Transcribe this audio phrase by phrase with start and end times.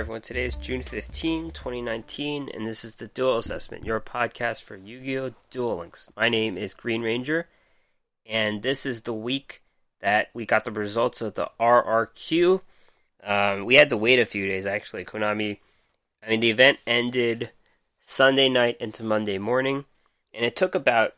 [0.00, 0.22] Everyone.
[0.22, 4.98] Today is June 15, 2019, and this is the Duel Assessment, your podcast for Yu
[4.98, 5.34] Gi Oh!
[5.50, 6.08] Duel Links.
[6.16, 7.48] My name is Green Ranger,
[8.24, 9.62] and this is the week
[10.00, 12.62] that we got the results of the RRQ.
[13.22, 15.04] Um, we had to wait a few days, actually.
[15.04, 15.58] Konami,
[16.24, 17.50] I mean, the event ended
[18.00, 19.84] Sunday night into Monday morning,
[20.32, 21.12] and it took about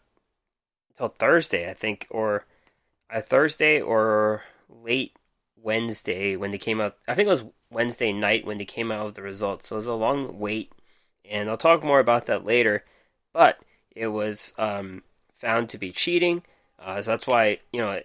[0.91, 2.47] until Thursday, I think, or
[3.09, 5.17] a Thursday or late
[5.55, 6.97] Wednesday when they came out.
[7.07, 9.69] I think it was Wednesday night when they came out with the results.
[9.69, 10.73] So it was a long wait,
[11.29, 12.85] and I'll talk more about that later.
[13.33, 13.59] But
[13.95, 15.03] it was um,
[15.35, 16.43] found to be cheating,
[16.79, 18.01] uh, so that's why you know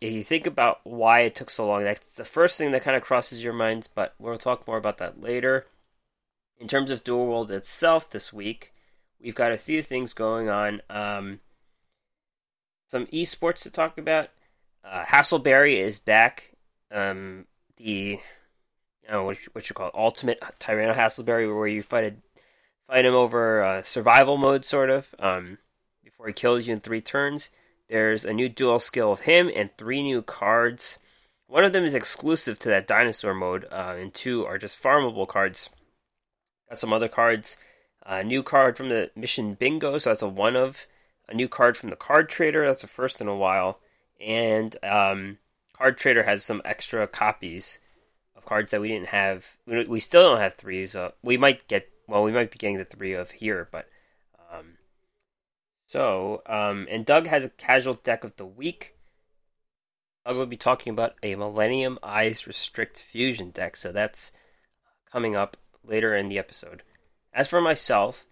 [0.00, 2.96] if you think about why it took so long, that's the first thing that kind
[2.96, 3.88] of crosses your mind.
[3.94, 5.66] But we'll talk more about that later.
[6.58, 8.72] In terms of Duel World itself, this week
[9.20, 10.82] we've got a few things going on.
[10.90, 11.40] Um,
[12.88, 14.28] some esports to talk about.
[14.84, 16.52] Uh, Hassleberry is back.
[16.90, 18.20] Um, the
[19.04, 22.14] you know, what, what you call it, ultimate Tyranno Hassleberry, where you fight a,
[22.86, 25.58] fight him over uh, survival mode, sort of, um,
[26.04, 27.50] before he kills you in three turns.
[27.88, 30.98] There's a new dual skill of him and three new cards.
[31.46, 35.28] One of them is exclusive to that dinosaur mode, uh, and two are just farmable
[35.28, 35.68] cards.
[36.70, 37.56] Got some other cards.
[38.04, 40.86] A new card from the Mission Bingo, so that's a one of.
[41.28, 43.78] A new card from the Card Trader, that's the first in a while.
[44.20, 45.38] And um,
[45.72, 47.78] Card Trader has some extra copies
[48.42, 49.56] of cards that we didn't have.
[49.66, 51.88] We still don't have three, so we might get.
[52.08, 53.88] Well, we might be getting the three of here, but.
[54.52, 54.78] Um,
[55.86, 58.96] so, um, and Doug has a casual deck of the week.
[60.26, 64.32] Doug will be talking about a Millennium Eyes Restrict Fusion deck, so that's
[65.10, 66.82] coming up later in the episode.
[67.32, 68.26] As for myself,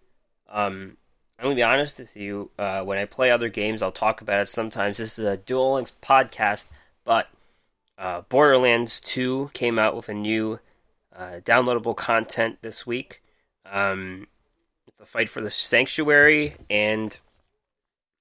[0.48, 0.96] um,
[1.38, 2.50] I'm gonna be honest with you.
[2.58, 4.48] Uh, when I play other games, I'll talk about it.
[4.48, 6.66] Sometimes this is a Duel Links podcast,
[7.04, 7.28] but
[8.00, 10.58] uh, Borderlands 2 came out with a new
[11.14, 13.22] uh, downloadable content this week.
[13.70, 14.26] Um,
[14.88, 17.16] it's a fight for the Sanctuary, and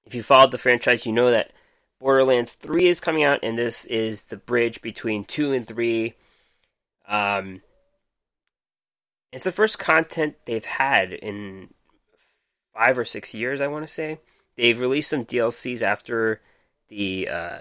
[0.04, 1.52] if you followed the franchise, you know that
[1.98, 6.14] Borderlands 3 is coming out, and this is the bridge between 2 and 3.
[7.08, 7.62] Um,
[9.32, 11.72] it's the first content they've had in
[12.74, 14.18] five or six years, I want to say.
[14.56, 16.42] They've released some DLCs after
[16.90, 17.58] the uh,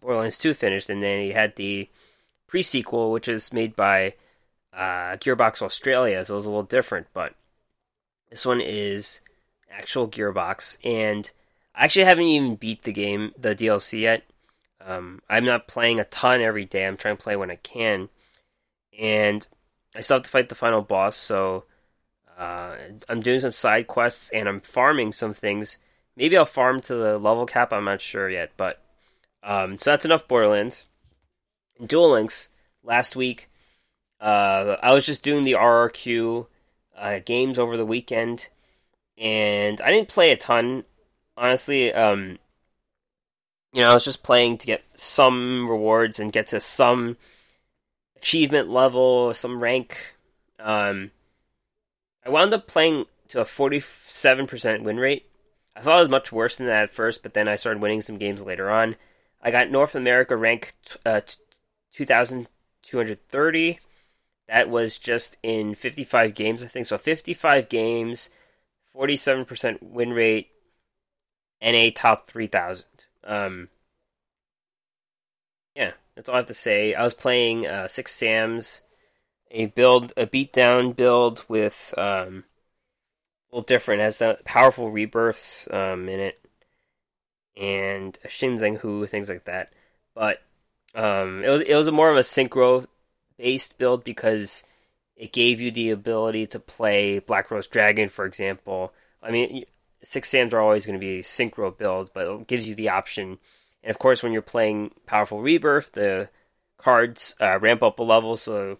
[0.00, 1.88] Borderlands 2 finished, and then he had the
[2.46, 4.14] pre sequel, which is made by
[4.72, 7.34] uh, Gearbox Australia, so it was a little different, but
[8.30, 9.20] this one is
[9.70, 11.30] actual Gearbox, and
[11.74, 14.24] I actually haven't even beat the game, the DLC yet.
[14.80, 16.86] Um, I'm not playing a ton every day.
[16.86, 18.08] I'm trying to play when I can,
[18.96, 19.46] and
[19.96, 21.16] I still have to fight the final boss.
[21.16, 21.64] So
[22.38, 22.76] uh,
[23.08, 25.78] I'm doing some side quests and I'm farming some things.
[26.16, 27.72] Maybe I'll farm to the level cap.
[27.72, 28.80] I'm not sure yet, but
[29.42, 30.86] um, so that's enough Borderlands.
[31.78, 32.48] In Duel Links,
[32.82, 33.50] last week,
[34.20, 36.46] uh, I was just doing the RRQ
[36.96, 38.48] uh, games over the weekend,
[39.18, 40.84] and I didn't play a ton,
[41.36, 41.92] honestly.
[41.92, 42.38] Um,
[43.72, 47.18] you know, I was just playing to get some rewards and get to some
[48.16, 50.16] achievement level, some rank.
[50.58, 51.10] Um,
[52.24, 55.26] I wound up playing to a 47% win rate.
[55.76, 58.00] I thought it was much worse than that at first, but then I started winning
[58.00, 58.96] some games later on.
[59.42, 60.72] I got North America rank
[61.04, 61.20] uh,
[61.92, 63.78] 2,230.
[64.48, 66.86] That was just in 55 games, I think.
[66.86, 68.30] So 55 games,
[68.94, 70.48] 47% win rate,
[71.60, 72.86] NA top 3,000.
[73.24, 73.68] Um,
[75.74, 76.94] yeah, that's all I have to say.
[76.94, 78.80] I was playing uh, Six Sams,
[79.50, 82.44] a build, a beatdown build with um,
[83.50, 84.00] a little different.
[84.00, 86.40] It has the powerful rebirths um, in it
[87.56, 89.72] and Shinzeng Hu, things like that.
[90.14, 90.42] But
[90.94, 92.86] um, it was it was more of a synchro
[93.38, 94.62] based build because
[95.16, 98.92] it gave you the ability to play Black Rose Dragon, for example.
[99.22, 99.64] I mean,
[100.02, 102.90] six Sams are always going to be a synchro build, but it gives you the
[102.90, 103.38] option.
[103.82, 106.28] And of course, when you're playing Powerful Rebirth, the
[106.76, 108.78] cards uh, ramp up a level, so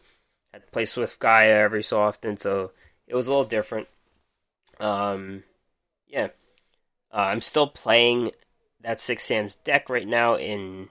[0.52, 2.72] I had to play Swift Gaia every so often, so
[3.06, 3.88] it was a little different.
[4.78, 5.44] Um,
[6.06, 6.28] yeah,
[7.12, 8.32] uh, I'm still playing
[8.80, 10.90] that Six Sam's deck right now in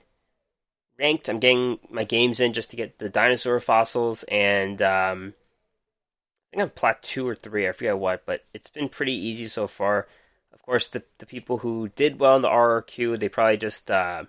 [0.98, 1.30] ranked.
[1.30, 6.64] I'm getting my games in just to get the dinosaur fossils, and um, I think
[6.64, 7.68] I'm plat two or three.
[7.68, 10.08] I forget what, but it's been pretty easy so far.
[10.54, 14.26] Of course, the the people who did well in the RRQ, they probably just uh,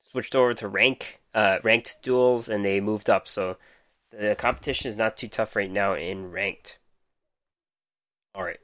[0.00, 3.28] switched over to rank uh, ranked duels, and they moved up.
[3.28, 3.56] So
[4.10, 6.78] the competition is not too tough right now in ranked.
[8.34, 8.60] All right,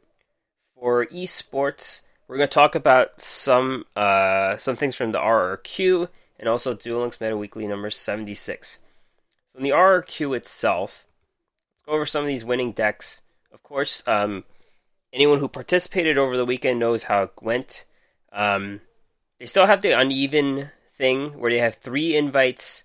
[0.83, 6.09] for esports we're going to talk about some uh, some things from the RRQ
[6.41, 8.79] and also Duel Links Meta Weekly number 76.
[9.53, 11.07] So in the RRQ itself,
[11.77, 13.21] let's go over some of these winning decks.
[13.53, 14.43] Of course, um,
[15.13, 17.85] anyone who participated over the weekend knows how it went.
[18.33, 18.81] Um,
[19.39, 22.85] they still have the uneven thing where they have three invites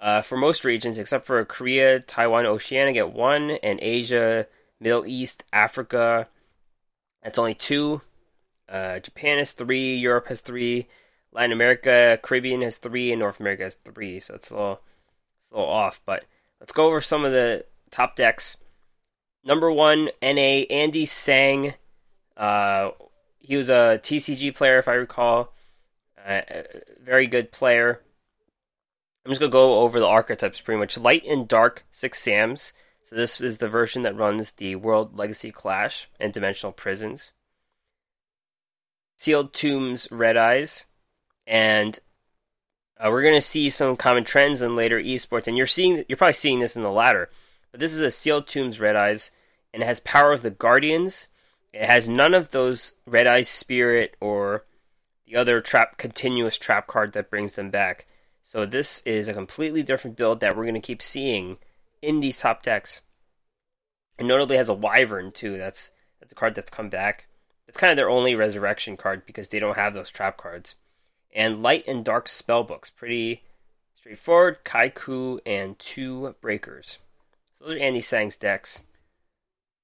[0.00, 4.48] uh, for most regions, except for Korea, Taiwan, Oceania get one, and Asia,
[4.80, 6.28] Middle East, Africa,
[7.26, 8.00] that's only two.
[8.68, 10.86] Uh, Japan has three, Europe has three,
[11.32, 14.20] Latin America, Caribbean has three, and North America has three.
[14.20, 14.80] So it's a little,
[15.42, 16.00] it's a little off.
[16.06, 16.24] But
[16.60, 18.58] let's go over some of the top decks.
[19.44, 21.74] Number one, NA Andy Sang.
[22.36, 22.90] Uh,
[23.40, 25.52] he was a TCG player, if I recall.
[26.24, 26.42] Uh,
[27.02, 28.02] very good player.
[29.24, 30.96] I'm just gonna go over the archetypes pretty much.
[30.96, 32.72] Light and Dark six Sams.
[33.06, 37.30] So this is the version that runs the World Legacy Clash and Dimensional Prisons.
[39.16, 40.86] Sealed Tombs Red Eyes,
[41.46, 41.96] and
[42.98, 45.46] uh, we're gonna see some common trends in later esports.
[45.46, 47.30] And you're seeing, you're probably seeing this in the ladder.
[47.70, 49.30] But this is a Sealed Tombs Red Eyes,
[49.72, 51.28] and it has Power of the Guardians.
[51.72, 54.64] It has none of those Red Eyes Spirit or
[55.28, 58.06] the other trap continuous trap card that brings them back.
[58.42, 61.58] So this is a completely different build that we're going to keep seeing
[62.06, 63.02] in these top decks.
[64.18, 65.58] And notably has a Wyvern too.
[65.58, 67.26] That's that's a card that's come back.
[67.68, 70.76] It's kind of their only resurrection card because they don't have those trap cards.
[71.34, 73.42] And light and dark spell books, pretty
[73.94, 74.64] straightforward.
[74.64, 76.98] Kaiku and two breakers.
[77.58, 78.80] So those are Andy Sang's decks.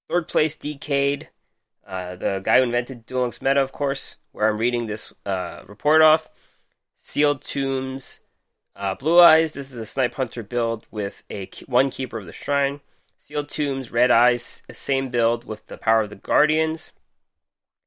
[0.09, 1.29] Third place, Decade.
[1.87, 5.63] Uh, the guy who invented Duel Links Meta, of course, where I'm reading this uh,
[5.67, 6.31] report off.
[6.95, 8.21] Sealed Tombs,
[8.77, 9.53] uh, Blue Eyes.
[9.53, 12.81] This is a Snipe Hunter build with a one Keeper of the Shrine.
[13.17, 16.93] Sealed Tombs, Red Eyes, same build with the Power of the Guardians.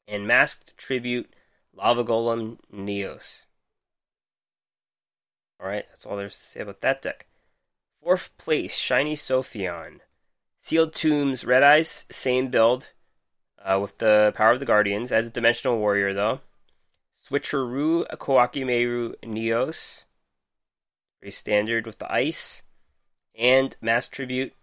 [0.07, 1.33] And Masked Tribute,
[1.73, 3.45] Lava Golem, Neos.
[5.61, 7.27] Alright, that's all there's to say about that deck.
[8.01, 9.99] Fourth place, Shiny Sophion.
[10.59, 12.91] Sealed Tombs, Red Eyes, same build
[13.63, 16.39] uh, with the Power of the Guardians as a Dimensional Warrior, though.
[17.27, 20.04] Switcheroo, Koa'ki Meiru, Neos.
[21.25, 22.61] Very standard with the Ice.
[23.33, 24.53] And Mass Tribute,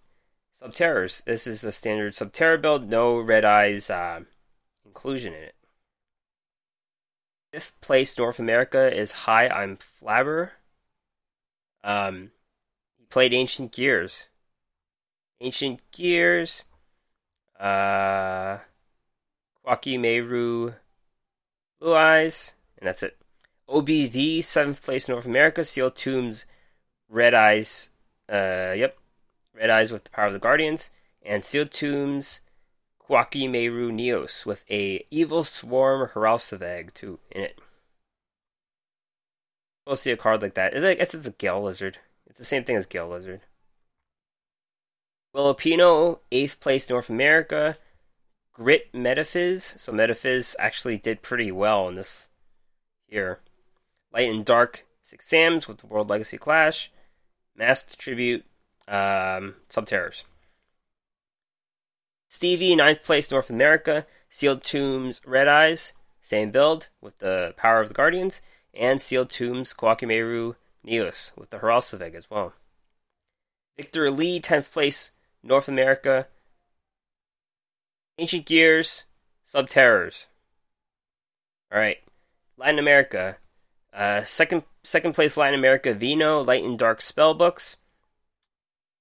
[0.63, 1.25] Subterrors.
[1.25, 4.21] This is a standard Subterror build, no Red Eyes uh,
[4.85, 5.57] inclusion in it.
[7.53, 10.51] Fifth place North America is Hi, I'm Flabber.
[11.83, 12.31] Um,
[12.97, 14.29] he played Ancient Gears.
[15.41, 16.63] Ancient Gears.
[17.59, 18.59] Uh,
[19.67, 20.77] Koa'ki Meiru
[21.81, 23.17] Blue Eyes, and that's it.
[23.69, 25.65] OBV, seventh place North America.
[25.65, 26.45] Sealed Tombs,
[27.13, 27.91] Red Eyes.
[28.29, 28.97] Uh, yep,
[29.55, 30.91] Red Eyes with the Power of the Guardians,
[31.23, 32.41] and Sealed Tombs,
[33.07, 37.59] Koa'ki Meiru Neos with a Evil Swarm Haralsavag too in it.
[39.87, 40.75] We'll see a card like that.
[40.75, 41.99] I guess it's a Gale Lizard.
[42.27, 43.43] It's the same thing as Gale Lizard.
[45.35, 47.77] Filipino, eighth place North America.
[48.53, 49.79] Grit Metaphys.
[49.81, 52.29] So Metaphys actually did pretty well in this
[53.09, 53.41] here.
[54.13, 56.93] Light and Dark, six Sams with the World Legacy Clash.
[57.57, 58.45] Masked Tribute,
[58.89, 60.25] um, Subterrors.
[62.29, 64.07] Stevie, ninth place North America.
[64.31, 65.93] Sealed Tombs, Red Eyes,
[66.23, 68.41] same build with the Power of the Guardians.
[68.73, 70.57] And Sealed Tombs, Koa'ki Meiru,
[70.87, 72.55] Neos with the Haralsaveg as well.
[73.77, 76.27] Victor Lee, 10th place North America.
[78.17, 79.05] Ancient Gears,
[79.47, 80.27] Subterrors.
[81.71, 81.99] All right,
[82.57, 83.37] Latin America.
[83.93, 87.77] Uh, second second place Latin America Vino Light and Dark Spellbooks.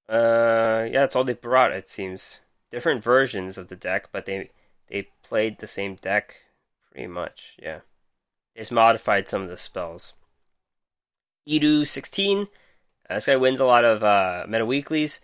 [0.09, 1.71] Uh, yeah, that's all they brought.
[1.71, 4.49] It seems different versions of the deck, but they
[4.87, 6.37] they played the same deck
[6.91, 7.55] pretty much.
[7.61, 7.79] Yeah,
[8.53, 10.13] they just modified some of the spells.
[11.47, 12.47] Edu sixteen.
[13.09, 15.21] Uh, this guy wins a lot of uh, meta weeklies.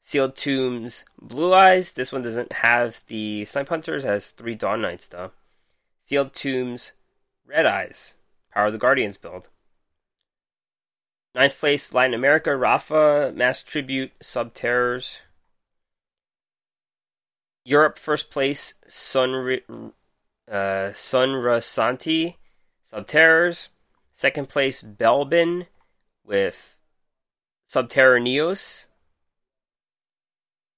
[0.00, 1.92] Sealed Tombs Blue Eyes.
[1.92, 5.30] This one doesn't have the Snipe Hunters, has three Dawn Knights though.
[6.00, 6.92] Sealed Tombs
[7.46, 8.14] Red Eyes.
[8.52, 9.48] Power of the Guardians build.
[11.34, 15.20] Ninth place Latin America, Rafa, Mass Tribute, Sub Subterrors.
[17.64, 19.92] Europe, first place, Sun,
[20.50, 20.52] uh,
[20.92, 22.34] Sunrasanti,
[22.84, 23.68] Subterrors.
[24.12, 25.66] Second place, Belbin
[26.24, 26.76] with
[27.70, 28.84] Subterror Neos.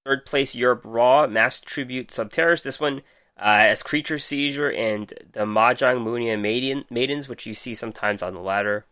[0.05, 2.63] Third place, Europe Raw, Mass Tribute Subterrors.
[2.63, 3.03] This one
[3.37, 8.35] uh, as Creature Seizure and the Mahjong Munia Maiden, Maidens, which you see sometimes on
[8.35, 8.87] the ladder.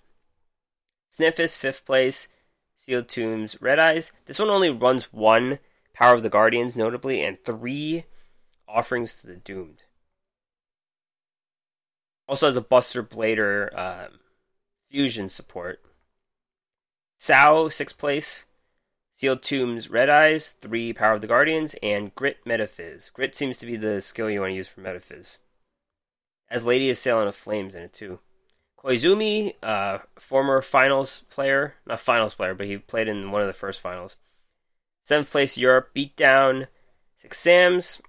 [1.11, 2.29] Sniffus, fifth place.
[2.75, 4.13] Sealed Tombs, Red Eyes.
[4.27, 5.61] This one only runs one
[5.95, 8.05] Power of the Guardians, notably, and three
[8.67, 9.83] Offerings to the Doomed.
[12.27, 14.19] Also has a Buster Blader um,
[14.91, 15.81] fusion support.
[17.19, 18.47] Sao, sixth place.
[19.23, 23.13] Sealed Tombs, Red Eyes, 3 Power of the Guardians, and Grit Metaphys.
[23.13, 25.39] Grit seems to be the skill you want to use for Metaphys.
[26.51, 28.19] As Lady Assailant of Flames in it too.
[28.77, 33.53] Koizumi, uh, former finals player, not finals player, but he played in one of the
[33.53, 34.17] first finals.
[35.05, 36.67] Seventh place Europe, beat down
[37.17, 38.03] Six Sams,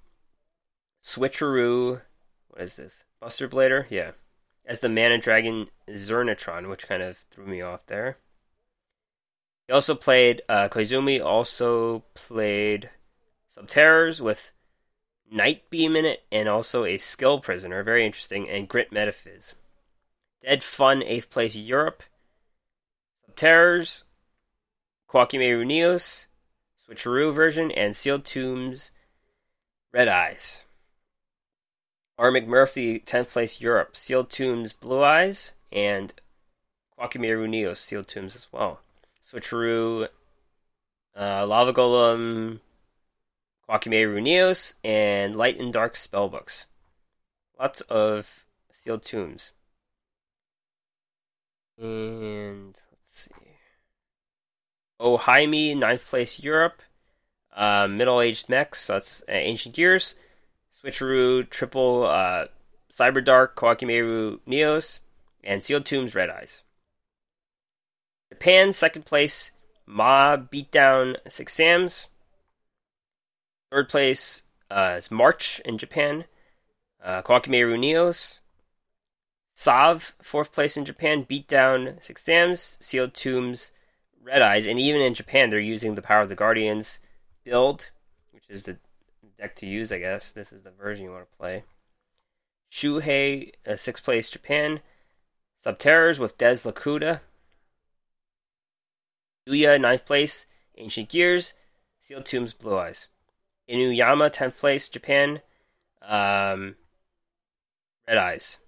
[1.04, 2.02] Switcheroo,
[2.48, 3.04] what is this?
[3.20, 3.86] Buster Blader?
[3.88, 4.14] Yeah.
[4.66, 8.18] As the Mana Dragon Zirnitron, which kind of threw me off there.
[9.68, 12.90] He also played, uh, Koizumi also played
[13.50, 14.52] Subterrors with
[15.32, 19.56] Night Beam in it and also a Skill Prisoner, very interesting, and Grit Metaphys.
[20.44, 22.04] Dead Fun, 8th place Europe.
[23.28, 24.04] Subterrors,
[25.10, 26.26] Koa'ki Meiru Neos,
[26.78, 28.92] Switcheroo version, and Sealed Tombs,
[29.94, 30.64] Red Eyes.
[32.18, 32.32] R.
[32.32, 33.96] McMurphy, 10th place Europe.
[33.96, 36.14] Sealed Tombs, Blue Eyes, and
[37.00, 38.83] Koa'ki Meiru Neos, Sealed Tombs as well.
[39.34, 40.08] Switcheroo,
[41.20, 42.60] uh, Lava Golem,
[43.68, 46.68] Koa'ki Meiru Neos, and Light and Dark Spellbooks.
[47.60, 49.52] Lots of Sealed Tombs.
[51.78, 53.32] And let's see.
[55.00, 56.82] Oh, Jaime, ninth place Europe.
[57.56, 60.16] Uh, Middle aged mechs, so that's uh, Ancient Gears.
[60.84, 62.46] Switcheroo, Triple uh,
[62.92, 65.00] Cyber Dark, Koa'ki Meiru Neos,
[65.44, 66.64] and Sealed Tombs Red Eyes.
[68.34, 69.52] Japan, second place,
[69.86, 72.08] Ma beat down Six Sams.
[73.72, 76.26] Third place uh, is March in Japan,
[77.04, 78.40] uh, Koa'ki Meiru Neos.
[79.54, 83.70] Sav, fourth place in Japan, beat down Six Sams, Sealed Tombs,
[84.20, 87.02] Red Eyes, and even in Japan, they're using the Power of the Guardians
[87.44, 87.92] build,
[88.32, 88.78] which is the
[89.38, 90.32] deck to use, I guess.
[90.32, 91.66] This is the version you want to play.
[92.72, 94.80] Shuhei, uh, sixth place Japan.
[95.64, 97.20] Subterrors with Des Lacooda.
[99.48, 100.46] Yuya, ninth place.
[100.78, 101.54] Ancient Gears.
[102.00, 103.08] Sealed Tombs, Blue Eyes.
[103.70, 105.42] Inuyama, 10th place Japan.
[106.02, 106.76] Um,
[108.08, 108.60] Red Eyes.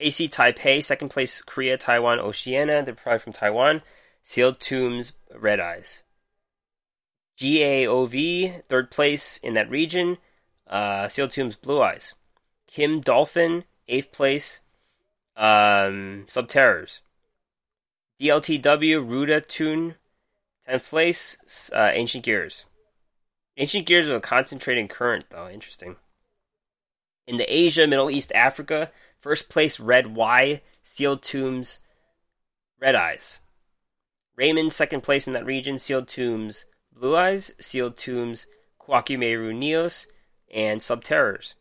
[0.00, 2.82] AC Taipei, second place Korea, Taiwan, Oceania.
[2.82, 3.82] They're probably from Taiwan.
[4.22, 6.02] Sealed Tombs, Red Eyes.
[7.38, 10.18] GAOV, third place in that region.
[10.66, 12.14] Uh, Sealed Tombs, Blue Eyes.
[12.66, 14.60] Kim Dolphin, eighth place.
[15.36, 17.00] Um, Subterrors.
[18.20, 19.96] DLTW, Ruda Tune,
[20.68, 21.70] 10th place.
[21.74, 22.64] Uh, Ancient Gears.
[23.56, 25.48] Ancient Gears with a concentrating current, though.
[25.48, 25.96] Interesting.
[27.26, 28.90] In the Asia, Middle East, Africa,
[29.24, 31.80] First place, Red Y, Sealed Tombs,
[32.78, 33.40] Red Eyes.
[34.36, 38.46] Raymond, second place in that region, Sealed Tombs, Blue Eyes, Sealed Tombs,
[38.78, 40.08] Koa'ki Meiru Neos,
[40.52, 41.54] and Subterrors.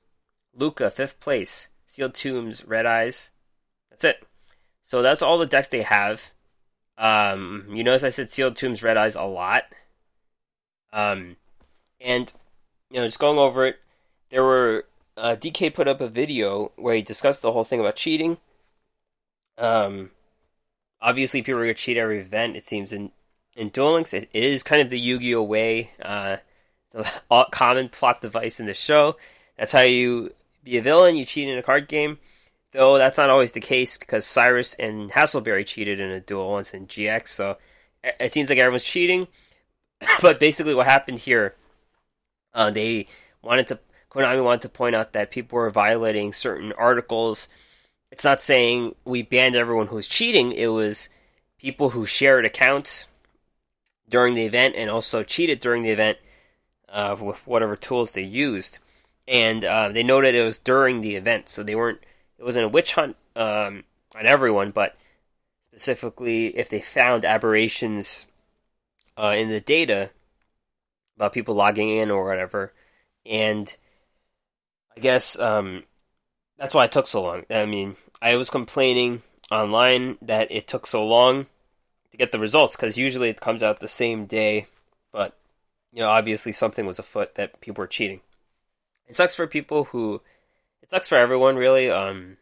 [0.53, 3.31] Luca, fifth place, Sealed Tombs, Red Eyes.
[3.89, 4.27] That's it.
[4.81, 6.32] So that's all the decks they have.
[6.97, 9.63] Um, you notice I said Sealed Tombs, Red Eyes a lot.
[10.91, 11.37] Um,
[11.99, 12.31] and,
[12.89, 13.79] you know, just going over it,
[14.29, 14.85] there were
[15.17, 18.37] uh, DK put up a video where he discussed the whole thing about cheating.
[19.57, 20.11] Um,
[21.01, 22.55] obviously, people are going to cheat every event.
[22.55, 23.11] It seems in
[23.55, 26.37] in Duel Links, it, it is kind of the Yu-Gi-Oh way, uh,
[26.91, 29.15] the common plot device in the show.
[29.57, 30.33] That's how you
[30.63, 31.15] be a villain.
[31.15, 32.19] You cheat in a card game.
[32.73, 36.73] Though that's not always the case because Cyrus and Hassleberry cheated in a duel once
[36.73, 37.27] in GX.
[37.27, 37.57] So
[38.03, 39.27] it seems like everyone's cheating.
[40.21, 41.55] but basically, what happened here,
[42.53, 43.07] uh, they
[43.41, 43.79] wanted to
[44.13, 47.49] Konami wanted to point out that people were violating certain articles.
[48.11, 51.09] It's not saying we banned everyone who was cheating, it was
[51.57, 53.07] people who shared accounts
[54.07, 56.17] during the event and also cheated during the event
[56.89, 58.79] uh, with whatever tools they used.
[59.27, 61.99] And uh, they noted it was during the event, so they weren't.
[62.37, 63.83] It wasn't a witch hunt um,
[64.15, 64.95] on everyone, but
[65.67, 68.25] specifically if they found aberrations
[69.17, 70.09] uh, in the data
[71.15, 72.73] about people logging in or whatever,
[73.25, 73.75] and
[74.95, 75.83] I guess um,
[76.57, 77.43] that's why it took so long.
[77.49, 79.21] I mean, I was complaining
[79.51, 81.47] online that it took so long
[82.11, 84.67] to get the results because usually it comes out the same day,
[85.11, 85.37] but
[85.91, 88.21] you know, obviously something was afoot that people were cheating.
[89.07, 90.21] It sucks for people who.
[90.93, 91.89] Sucks for everyone, really.
[91.89, 92.37] Um,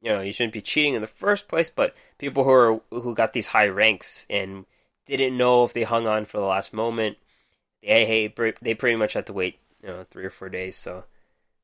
[0.00, 3.12] you know, you shouldn't be cheating in the first place, but people who are who
[3.12, 4.66] got these high ranks and
[5.04, 7.16] didn't know if they hung on for the last moment,
[7.82, 10.76] they hey, they pretty much had to wait, you know, three or four days.
[10.76, 11.06] So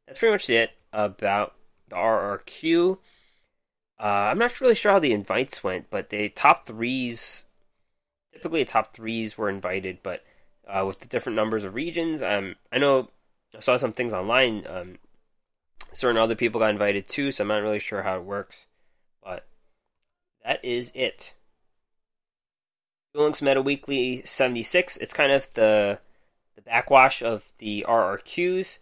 [0.04, 1.54] that's pretty much it about
[1.86, 2.98] the RRQ.
[4.00, 7.44] Uh, I'm not really sure how the invites went, but the top threes,
[8.32, 10.24] typically the top threes were invited, but
[10.66, 13.08] uh, with the different numbers of regions, um, I know
[13.54, 14.66] I saw some things online.
[14.66, 14.98] Um,
[15.92, 18.66] certain other people got invited too, so I'm not really sure how it works,
[19.22, 19.46] but
[20.44, 21.34] that is it.
[23.12, 24.96] Duel Links Meta Weekly 76.
[24.96, 25.98] It's kind of the
[26.54, 28.78] the backwash of the RRQs.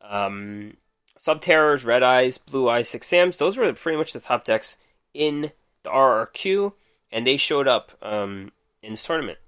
[0.00, 0.76] Um,
[1.18, 3.36] Subterrors, Red Eyes, Blue Eyes, Six Sams.
[3.36, 4.76] Those were pretty much the top decks
[5.14, 6.74] in the RRQ,
[7.10, 9.38] and they showed up um, in this tournament.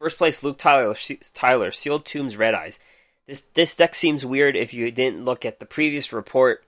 [0.00, 0.94] First place, Luke Tyler,
[1.34, 2.80] Tyler, Sealed Tombs, Red Eyes.
[3.30, 6.64] This this deck seems weird if you didn't look at the previous report,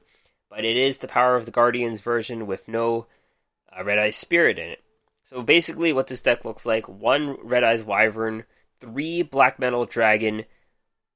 [0.48, 3.08] but it is the Power of the Guardians version with no
[3.76, 4.80] uh, Red Eyes Spirit in it.
[5.24, 8.44] So basically, what this deck looks like: one Red Eyes Wyvern,
[8.78, 10.44] three Black Metal Dragon,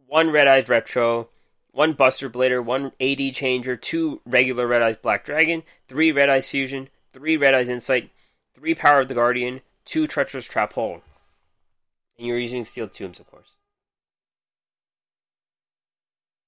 [0.09, 1.29] one Red Eyes Retro,
[1.71, 6.51] one Buster Blader, one AD Changer, two regular Red Eyes Black Dragon, three Red Eyes
[6.51, 8.11] Fusion, three Red Eyes Insight,
[8.53, 11.03] three Power of the Guardian, two Treacherous Trap Hole.
[12.19, 13.56] And you're using Sealed Tombs, of course.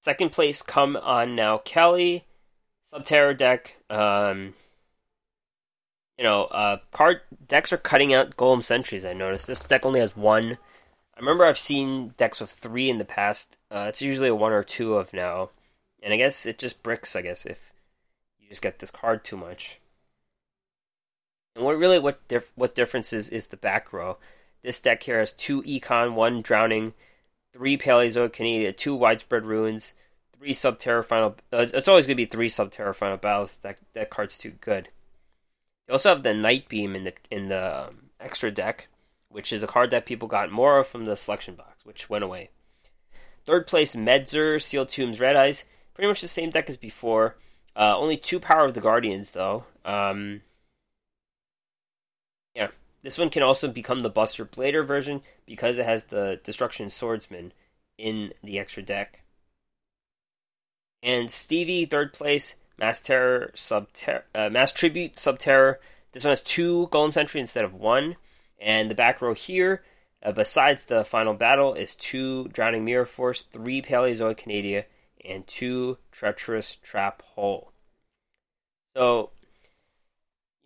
[0.09, 2.25] Second place come on now Kelly,
[2.91, 3.77] Subterror deck.
[3.91, 4.55] Um,
[6.17, 9.05] you know, uh, card decks are cutting out Golem Sentries.
[9.05, 10.57] I noticed this deck only has one.
[11.15, 13.59] I remember I've seen decks with three in the past.
[13.71, 15.51] Uh, it's usually a one or two of now,
[16.03, 17.15] and I guess it just bricks.
[17.15, 17.71] I guess if
[18.39, 19.79] you just get this card too much.
[21.55, 24.17] And what really what dif- what difference is is the back row.
[24.63, 26.95] This deck here has two Econ, one Drowning,
[27.53, 29.93] three Paleozoic Canadia, two Widespread Ruins,
[30.37, 31.37] three Subterror Final.
[31.53, 33.59] Uh, it's always going to be three Subterror Final Battles.
[33.61, 34.89] That that card's too good.
[35.87, 38.89] You also have the Night Beam in the in the um, extra deck,
[39.29, 42.25] which is a card that people got more of from the selection box, which went
[42.25, 42.51] away.
[43.45, 45.65] Third place, Medzer, Sealed Tombs, Red Eyes.
[45.95, 47.37] Pretty much the same deck as before.
[47.75, 49.65] Uh, only two Power of the Guardians, though.
[49.85, 50.43] Um,
[53.09, 57.55] this one can also become the Buster Blader version because it has the Destruction Swordsman
[57.97, 59.23] in the extra deck.
[61.03, 63.55] And Stevie, third place, Mass Terror,
[64.35, 65.77] uh, Mass Tribute, Subterror.
[66.13, 68.17] This one has two Golem Sentry instead of one.
[68.61, 69.83] And the back row here,
[70.23, 74.85] uh, besides the final battle, is two Drowning Mirror Force, three Paleozoic Canadia,
[75.25, 77.73] and two Treacherous Trap Hole.
[78.95, 79.31] So,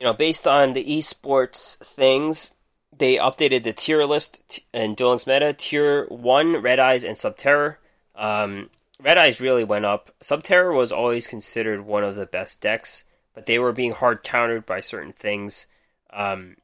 [0.03, 2.51] you know, based on the esports things,
[2.93, 5.53] they updated the tier list in Duel Links Meta.
[5.53, 7.77] Tier 1, Red Eyes and Subterror.
[8.17, 8.69] Um,
[9.01, 10.13] Red Eyes really went up.
[10.21, 14.67] Subterror was always considered one of the best decks, but they were being hard countered
[14.67, 15.69] by certain things.
[16.13, 16.57] Um,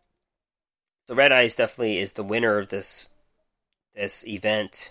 [1.07, 3.09] so Red Eyes definitely is the winner of this
[3.95, 4.91] this event,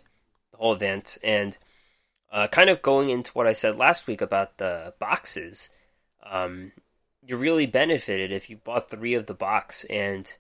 [0.52, 1.58] the whole event, and
[2.32, 5.70] uh, kind of going into what I said last week about the boxes.
[6.26, 6.72] Um,
[7.28, 10.34] you really benefited if you bought three of the box, and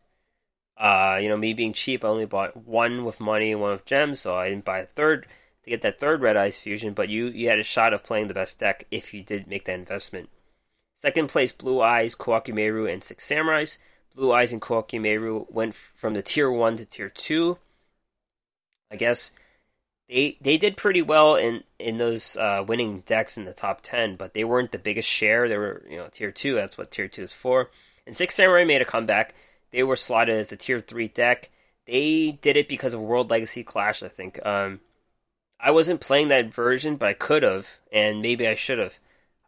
[0.77, 3.85] uh, you know me being cheap, I only bought one with money and one with
[3.85, 5.27] gems, so I didn't buy a third
[5.63, 8.27] to get that third Red Eyes fusion, but you, you had a shot of playing
[8.27, 10.29] the best deck if you did make that investment.
[10.95, 13.77] Second place, Blue Eyes, Koa'ki and Six Samurais.
[14.15, 17.57] Blue Eyes and Koa'ki went from the tier 1 to tier 2.
[18.89, 19.31] I guess
[20.09, 24.15] they they did pretty well in in those uh, winning decks in the top 10,
[24.15, 25.47] but they weren't the biggest share.
[25.47, 27.69] They were, you know, tier 2, that's what tier 2 is for.
[28.05, 29.35] And Six Samurai made a comeback.
[29.71, 31.49] They were slotted as the tier 3 deck.
[31.85, 34.43] They did it because of World Legacy Clash, I think.
[34.45, 34.79] Um,
[35.59, 38.99] I wasn't playing that version, but I could have, and maybe I should have.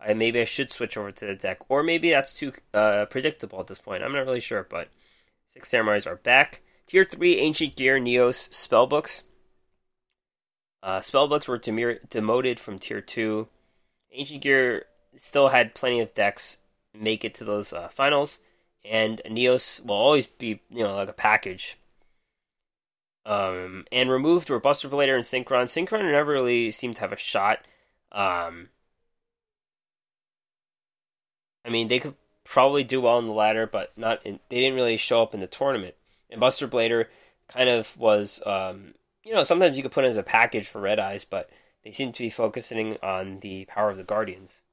[0.02, 3.60] I maybe I should switch over to the deck, or maybe that's too uh, predictable
[3.60, 4.04] at this point.
[4.04, 4.90] I'm not really sure, but
[5.50, 6.62] six samurais are back.
[6.88, 9.24] Tier three ancient gear Neos spellbooks.
[10.82, 13.48] Uh, spellbooks were demir- demoted from tier two.
[14.12, 16.58] Ancient gear still had plenty of decks
[16.94, 18.40] make it to those uh, finals,
[18.84, 21.78] and Neos will always be you know like a package
[23.30, 25.66] um, and removed were Buster Blader and Synchron.
[25.66, 27.60] Synchron never really seemed to have a shot.
[28.12, 28.70] Um,
[31.64, 34.26] I mean, they could probably do well in the ladder, but not.
[34.26, 35.94] In, they didn't really show up in the tournament.
[36.32, 37.06] And Buster Blader
[37.48, 38.96] kind of was, um,
[39.30, 41.52] you know, sometimes you could put it as a package for Red Eyes, but
[41.84, 44.64] they seem to be focusing on the power of the Guardians.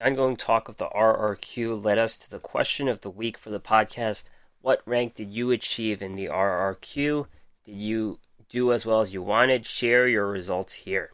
[0.00, 3.60] Ongoing talk of the RRQ led us to the question of the week for the
[3.60, 4.24] podcast
[4.60, 7.26] what rank did you achieve in the RRQ?
[7.64, 9.64] Did you do as well as you wanted?
[9.64, 11.12] Share your results here.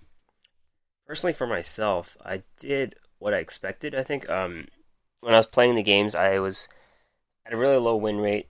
[1.07, 3.95] Personally, for myself, I did what I expected.
[3.95, 4.69] I think um,
[5.21, 6.71] when I was playing the games, I was
[7.45, 8.49] at a really low win rate.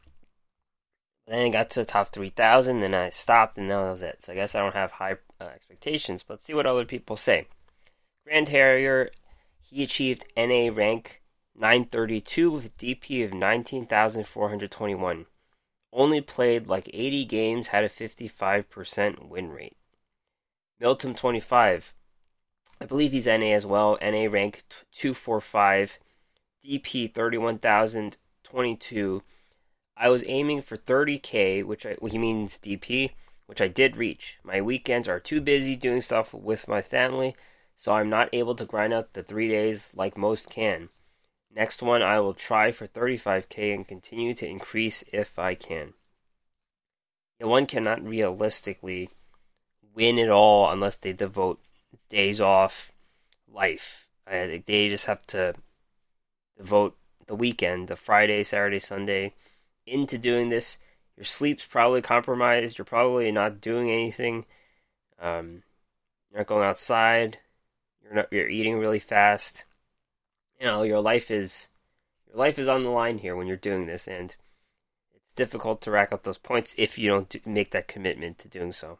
[1.26, 4.24] Then I got to the top 3,000, then I stopped, and that was it.
[4.24, 6.22] So I guess I don't have high uh, expectations.
[6.22, 7.46] But let's see what other people say.
[8.24, 9.10] Grand Harrier,
[9.62, 11.22] he achieved NA rank
[11.56, 15.26] 932 with a DP of 19,421.
[15.92, 19.76] Only played like 80 games, had a 55% win rate.
[20.80, 21.94] Milton 25.
[22.80, 23.96] I believe he's NA as well.
[24.02, 26.00] NA rank 245.
[26.64, 29.22] DP 31,022.
[29.96, 33.11] I was aiming for 30k, which I, he means DP,
[33.46, 34.38] which I did reach.
[34.42, 37.37] My weekends are too busy doing stuff with my family,
[37.76, 40.88] so I'm not able to grind out the three days like most can.
[41.54, 45.94] Next one, I will try for 35k and continue to increase if I can.
[47.38, 49.11] Yeah, one cannot realistically
[49.94, 51.61] win it all unless they devote
[52.09, 52.90] days off,
[53.48, 54.09] life.
[54.26, 55.54] I, they just have to
[56.57, 59.33] devote the weekend, the Friday, Saturday, Sunday,
[59.86, 60.78] into doing this.
[61.16, 62.78] Your sleep's probably compromised.
[62.78, 64.46] You're probably not doing anything.
[65.20, 65.62] Um,
[66.30, 67.38] you're not going outside.
[68.02, 68.32] You're not.
[68.32, 69.64] You're eating really fast.
[70.60, 71.68] You know your life is
[72.28, 74.34] your life is on the line here when you're doing this, and
[75.14, 78.48] it's difficult to rack up those points if you don't do, make that commitment to
[78.48, 78.98] doing so.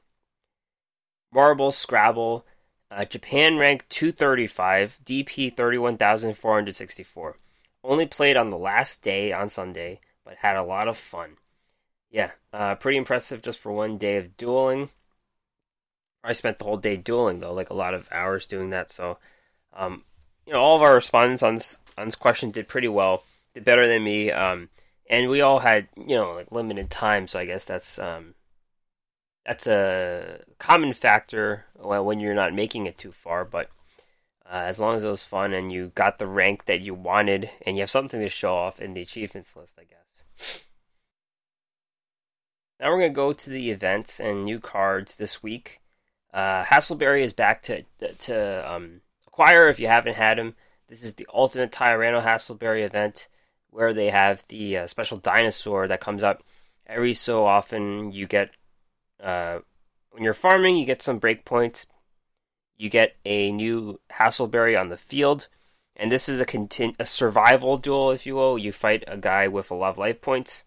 [1.33, 2.47] Marble, Scrabble,
[2.93, 7.37] uh, Japan ranked 235, DP 31,464.
[7.83, 11.37] Only played on the last day on Sunday, but had a lot of fun.
[12.11, 14.91] Yeah, uh, pretty impressive just for one day of dueling.
[16.23, 18.91] I spent the whole day dueling though, like a lot of hours doing that.
[18.91, 19.19] So,
[19.75, 20.05] um,
[20.47, 23.65] you know, all of our respondents on this, on this question did pretty well, did
[23.65, 24.31] better than me.
[24.31, 24.71] Um,
[25.09, 28.35] and we all had you know like limited time, so I guess that's um,
[29.45, 33.45] that's a common factor when you're not making it too far.
[33.45, 33.71] But
[34.47, 37.51] uh, as long as it was fun and you got the rank that you wanted,
[37.67, 40.04] and you have something to show off in the achievements list, I guess.
[42.81, 45.81] Now we're gonna go to the events and new cards this week.
[46.33, 47.85] Uh, Hassleberry is back to
[48.21, 50.55] to um, acquire if you haven't had him.
[50.89, 53.29] This is the ultimate Tyranno Hassleberry event
[53.71, 56.43] where they have the uh, special dinosaur that comes up
[56.87, 58.13] every so often.
[58.13, 58.51] You get
[59.23, 59.61] uh,
[60.11, 61.87] when you're farming, you get some breakpoints.
[62.77, 65.49] You get a new Hassleberry on the field,
[65.97, 68.59] and this is a a survival duel, if you will.
[68.59, 70.65] You fight a guy with a lot of life points.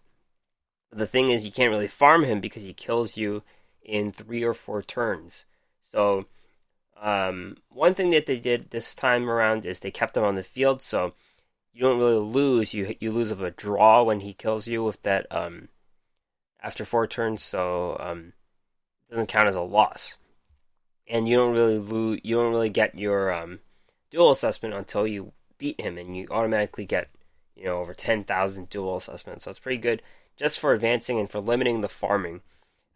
[0.92, 3.44] The thing is, you can't really farm him because he kills you
[3.84, 5.46] in three or four turns.
[5.82, 6.28] So,
[7.02, 10.44] um, one thing that they did this time around is they kept him on the
[10.44, 11.13] field, so
[11.74, 12.74] you don't really lose.
[12.74, 15.68] You you lose of a draw when he kills you with that um,
[16.63, 17.44] after four turns.
[17.44, 18.34] So um,
[19.10, 20.18] doesn't count as a loss,
[21.06, 22.22] and you don't really lose.
[22.24, 23.60] You don't really get your um,
[24.12, 27.10] duel assessment until you beat him, and you automatically get
[27.56, 29.46] you know over ten thousand duel assessments.
[29.46, 30.02] So it's pretty good
[30.36, 32.41] just for advancing and for limiting the farming.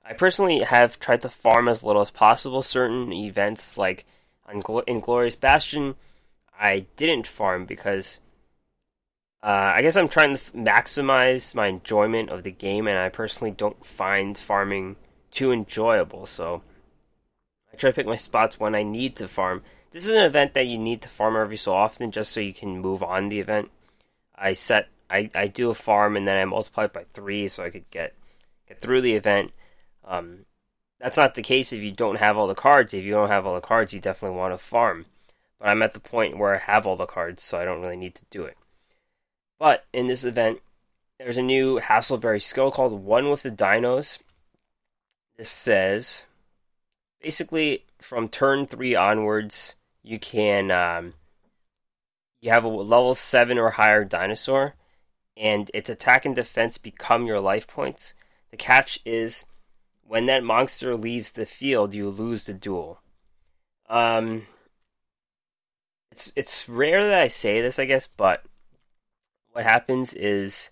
[0.06, 2.62] I personally have tried to farm as little as possible.
[2.62, 4.06] Certain events like
[4.48, 5.96] on Inglorious Bastion,
[6.60, 8.20] I didn't farm because
[9.44, 13.52] uh, I guess I'm trying to maximize my enjoyment of the game, and I personally
[13.52, 14.98] don't find farming
[15.32, 16.26] too enjoyable.
[16.26, 16.62] So
[17.74, 19.64] I try to pick my spots when I need to farm.
[19.92, 22.54] This is an event that you need to farm every so often just so you
[22.54, 23.72] can move on the event.
[24.36, 27.64] I set I, I do a farm and then I multiply it by three so
[27.64, 28.16] I could get
[28.68, 29.52] get through the event.
[30.06, 30.46] Um,
[31.00, 32.94] that's not the case if you don't have all the cards.
[32.94, 35.06] If you don't have all the cards, you definitely want to farm.
[35.60, 37.98] But I'm at the point where I have all the cards, so I don't really
[37.98, 38.58] need to do it.
[39.60, 40.60] But in this event,
[41.20, 44.20] there's a new Hassleberry skill called One with the Dinos.
[45.38, 46.24] This says
[47.22, 51.14] basically from turn three onwards, you can um,
[52.42, 54.76] you have a level seven or higher dinosaur,
[55.38, 58.14] and its attack and defense become your life points.
[58.50, 59.46] The catch is
[60.06, 63.00] when that monster leaves the field, you lose the duel.
[63.90, 64.48] Um,
[66.12, 68.44] it's it's rare that I say this, I guess, but
[69.52, 70.70] what happens is,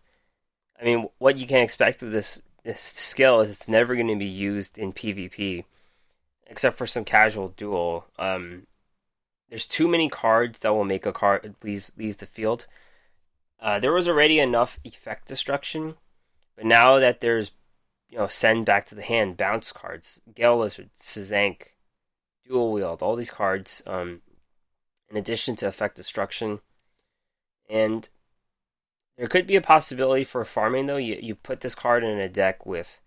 [0.79, 4.15] I mean, what you can expect of this this skill is it's never going to
[4.15, 5.63] be used in PvP,
[6.49, 8.07] except for some casual duel.
[8.17, 8.63] Um,
[9.47, 12.67] there's too many cards that will make a card leave leave the field.
[13.62, 15.95] Uh, there was already enough effect destruction,
[16.55, 17.51] but now that there's
[18.09, 21.73] you know send back to the hand bounce cards, Gale Lizard, Sazank,
[22.45, 24.21] Dual Wield, all these cards, um,
[25.09, 26.59] in addition to effect destruction,
[27.69, 28.09] and
[29.17, 30.97] there could be a possibility for farming though.
[30.97, 33.01] You you put this card in a deck with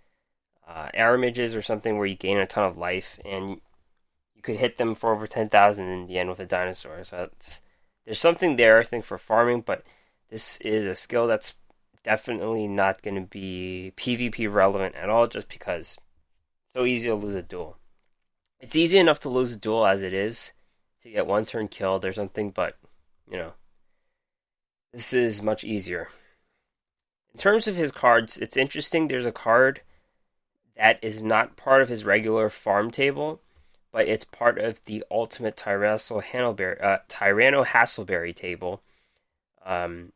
[0.67, 3.61] uh, Armiges or something where you gain a ton of life, and
[4.35, 7.05] you could hit them for over ten thousand in the end with a dinosaur.
[7.05, 7.29] So
[8.05, 9.83] there's something there, I think, for farming, but
[10.31, 11.55] this is a skill that's
[12.03, 15.97] definitely not going to be PvP relevant at all, just because
[16.75, 17.77] so easy to lose a duel.
[18.61, 20.53] It's easy enough to lose a duel as it is
[21.03, 22.77] to get one turn killed or something, but
[23.31, 23.53] you know
[24.93, 26.09] this is much easier.
[27.33, 29.09] In terms of his cards, it's interesting.
[29.09, 29.81] There's a card
[30.77, 33.41] that is not part of his regular farm table,
[33.93, 38.83] but it's part of the ultimate Tyranno Hassleberry, uh, Tyranno Hassleberry table.
[39.65, 40.13] Um,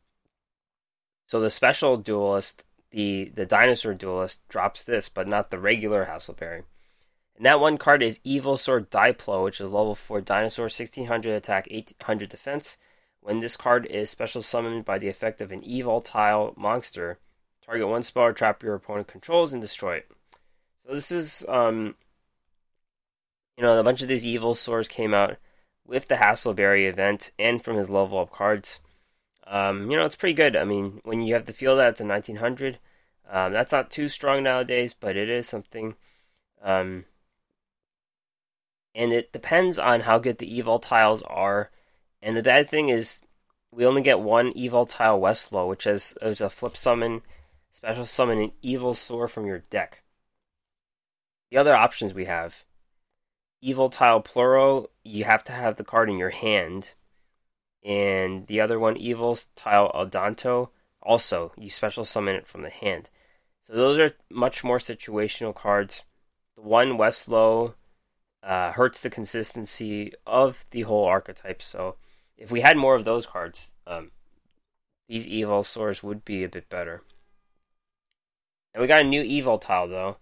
[1.27, 6.63] so the special duelist the the dinosaur duelist drops this, but not the regular Hassleberry.
[7.35, 12.29] And that one card is Evolsaur Diplo, which is level 4 dinosaur, 1600 attack, 800
[12.29, 12.77] defense.
[13.21, 17.19] When this card is special summoned by the effect of an Evoltile monster,
[17.63, 20.11] target one spell or trap your opponent controls and destroy it.
[20.87, 21.95] So this is, um,
[23.57, 25.35] you know, a bunch of these evil Evolsaurs came out
[25.85, 28.79] with the Hassleberry event and from his level up cards.
[29.45, 30.55] Um, you know, it's pretty good.
[30.55, 32.79] I mean, when you have to feel that it's a 1900,
[33.29, 35.95] um, that's not too strong nowadays, but it is something.
[36.61, 37.03] Um,
[38.95, 41.69] and it depends on how good the Evoltiles are.
[42.21, 43.19] And the bad thing is,
[43.73, 47.23] we only get one Evoltile Westlo, which is, is a flip summon,
[47.71, 50.03] special summon an evil Evolsaur from your deck.
[51.51, 52.65] The other options we have
[53.63, 56.93] Evoltile Pluro, you have to have the card in your hand.
[57.83, 60.69] And the other one, Evil Tile Aldanto,
[61.01, 63.09] also you special summon it from the hand.
[63.61, 66.03] So those are much more situational cards.
[66.55, 67.73] The one Westlo
[68.43, 71.61] uh, hurts the consistency of the whole archetype.
[71.61, 71.95] So
[72.37, 74.11] if we had more of those cards, um,
[75.07, 77.03] these Evolsaurs would be a bit better.
[78.73, 80.17] And we got a new Evoltile though.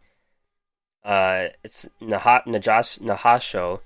[1.06, 3.80] Uh, it's Najas- Najasho.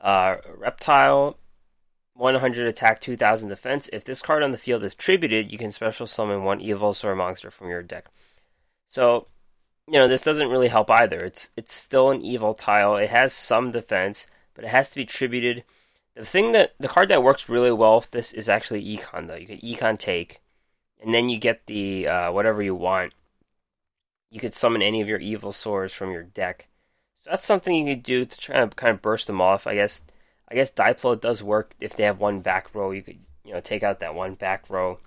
[0.00, 1.36] Uh, reptile,
[2.14, 3.90] 100 attack, 2000 defense.
[3.92, 7.50] If this card on the field is tributed, you can special summon one Evolsaur monster
[7.50, 8.06] from your deck.
[8.88, 9.26] So,
[9.86, 11.18] you know, this doesn't really help either.
[11.18, 13.02] It's it's still an Evoltile.
[13.02, 15.64] It has some defense, but it has to be tributed.
[16.14, 19.34] The thing that the card that works really well with this is actually Econ though.
[19.34, 20.40] You can Econ take,
[21.02, 23.12] and then you get the uh, whatever you want
[24.30, 26.68] you could summon any of your Evolsaurs from your deck.
[27.22, 29.66] So that's something you could do to try to kind of burst them off.
[29.66, 30.04] I guess
[30.50, 32.90] I guess Diplo does work if they have one back row.
[32.90, 34.98] You could you know take out that one back row.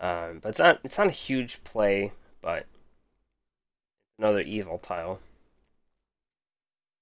[0.00, 2.66] Um, but it's not it's not a huge play, but
[4.18, 5.18] another Evoltile.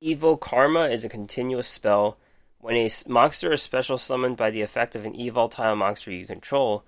[0.00, 2.18] Evil Karma is a continuous spell.
[2.58, 6.84] When a monster is special summoned by the effect of an Evoltile monster you control,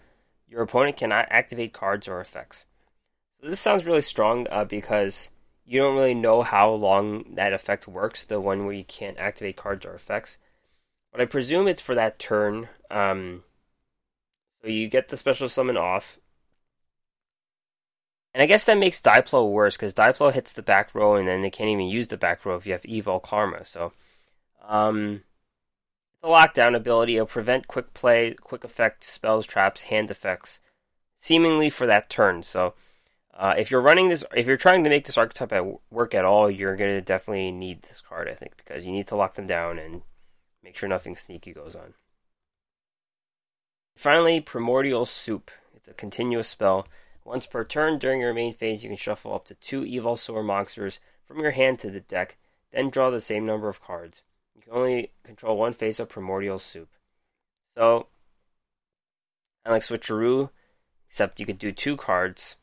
[0.46, 2.66] your opponent cannot activate cards or effects.
[3.42, 5.30] This sounds really strong uh, because
[5.66, 9.56] you don't really know how long that effect works, the one where you can't activate
[9.56, 10.38] cards or effects.
[11.10, 12.68] But I presume it's for that turn.
[12.90, 13.42] Um,
[14.62, 16.18] so you get the special summon off.
[18.32, 21.42] And I guess that makes Diplo worse because Diplo hits the back row and then
[21.42, 23.64] they can't even use the back row if you have Evo-Karma.
[23.64, 23.92] So,
[24.66, 25.22] um,
[26.14, 27.16] it's a lockdown ability.
[27.16, 30.60] It'll prevent quick play, quick effect, spells, traps, hand effects,
[31.18, 32.42] seemingly for that turn.
[32.42, 32.72] So,
[33.34, 36.24] uh, if you're running this, if you're trying to make this archetype at work at
[36.24, 39.34] all, you're going to definitely need this card, I think, because you need to lock
[39.34, 40.02] them down and
[40.62, 41.94] make sure nothing sneaky goes on.
[43.96, 45.50] Finally, Primordial Soup.
[45.74, 46.86] It's a continuous spell.
[47.24, 51.00] Once per turn during your main phase, you can shuffle up to two Evolsaur monsters
[51.24, 52.36] from your hand to the deck,
[52.72, 54.22] then draw the same number of cards.
[54.54, 56.88] You can only control one phase of Primordial Soup.
[57.76, 58.08] So,
[59.64, 60.50] I like Switcheroo,
[61.08, 62.56] except you could do two cards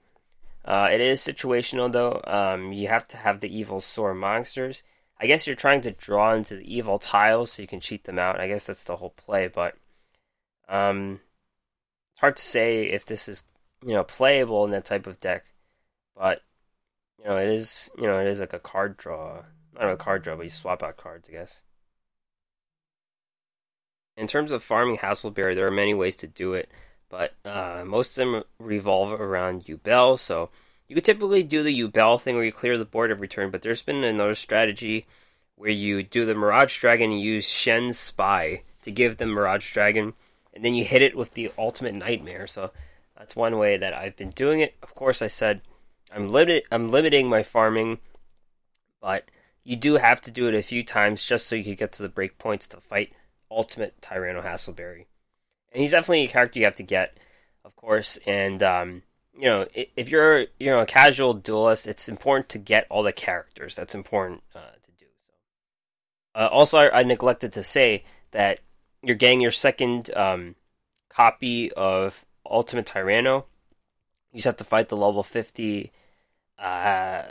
[0.65, 2.21] uh, it is situational though.
[2.25, 4.83] Um, you have to have the Evolsaur monsters.
[5.19, 8.39] I guess you're trying to draw into the Evoltiles so you can cheat them out.
[8.39, 9.75] I guess that's the whole play, but
[10.67, 11.19] um,
[12.13, 13.43] it's hard to say if this is
[13.85, 15.45] you know playable in that type of deck.
[16.15, 16.41] But
[17.19, 19.43] you know it is you know it is like a card draw,
[19.73, 21.61] not a card draw, but you swap out cards, I guess.
[24.17, 26.69] In terms of farming Hassleberry, there are many ways to do it
[27.09, 30.17] but uh, most of them revolve around Yubel.
[30.17, 30.49] So
[30.87, 33.61] you could typically do the Yubel thing where you clear the board every turn, but
[33.61, 35.05] there's been another strategy
[35.55, 40.13] where you do the Mirage Dragon and use Shien's Spy to give the Mirage Dragon,
[40.53, 42.47] and then you hit it with the Ultimate Nightmare.
[42.47, 42.71] So
[43.17, 44.75] that's one way that I've been doing it.
[44.81, 45.61] Of course, I said
[46.15, 46.63] I'm limited.
[46.71, 47.99] I'm limiting my farming,
[49.01, 49.25] but
[49.63, 52.03] you do have to do it a few times just so you can get to
[52.03, 53.13] the break points to fight
[53.51, 55.05] Ultimate Tyranno Hassleberry
[55.71, 57.17] and he's definitely a character you have to get,
[57.63, 58.17] of course.
[58.25, 59.03] And um,
[59.33, 63.13] you know, if you're you know a casual duelist, it's important to get all the
[63.13, 63.75] characters.
[63.75, 65.05] That's important uh, to do.
[66.35, 68.59] So, uh, also, I, I, neglected to say that
[69.01, 70.55] you're getting your second um,
[71.09, 73.45] copy of Ultimate Tyranno.
[74.31, 75.91] You just have to fight the level fifty
[76.57, 77.23] uh,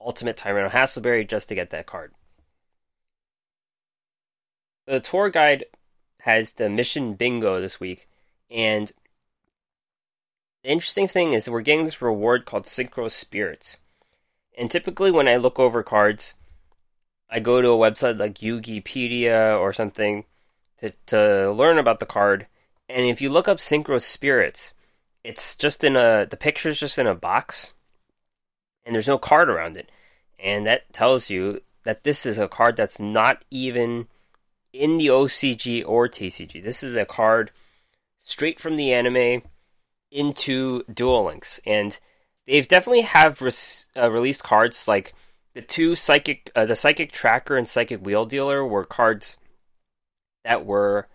[0.00, 2.12] Ultimate Tyranno Hassleberry just to get that card.
[4.86, 5.64] The tour guide
[6.26, 8.08] has the mission bingo this week,
[8.50, 8.90] and
[10.64, 13.76] the interesting thing is we're getting this reward called Synchro Spirits.
[14.58, 16.34] And typically, when I look over cards,
[17.30, 20.24] I go to a website like Yugipedia or something
[20.78, 22.48] to to learn about the card.
[22.88, 24.72] And if you look up Synchro Spirits,
[25.22, 27.72] it's just in a the picture's just in a box,
[28.84, 29.92] and there's no card around it.
[30.40, 34.08] And that tells you that this is a card that's not even
[34.80, 36.62] in the OCG or TCG.
[36.62, 37.50] This is a card
[38.18, 39.42] straight from the anime
[40.10, 41.98] into Duel Links, and
[42.46, 45.14] they've definitely have res- uh, released cards like
[45.54, 49.38] the two psychic, uh, the psychic tracker and Psychic Wheeleder were cards
[50.44, 51.08] that were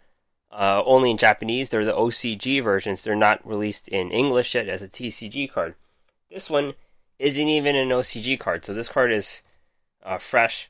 [0.52, 1.70] uh, only in Japanese.
[1.70, 3.04] They're the OCG versions.
[3.04, 5.76] They're not released in English yet as a TCG card.
[6.30, 6.74] This one
[7.20, 9.44] isn't even an OCG card, so this card is
[10.04, 10.70] uh, fresh.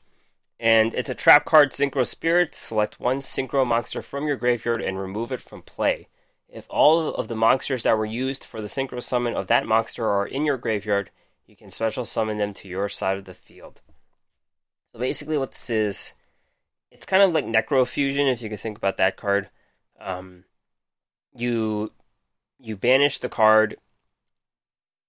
[0.62, 2.54] And it's a trap card, Synchro Spirit.
[2.54, 6.06] Select one Synchro monster from your graveyard and remove it from play.
[6.48, 10.08] If all of the monsters that were used for the Synchro summon of that monster
[10.08, 11.10] are in your graveyard,
[11.48, 13.80] you can special summon them to your side of the field.
[14.92, 16.12] So basically, what this is,
[16.92, 19.50] it's kind of like Necrofusion, if you can think about that card.
[20.00, 20.44] Um,
[21.34, 21.90] you
[22.60, 23.78] you banish the card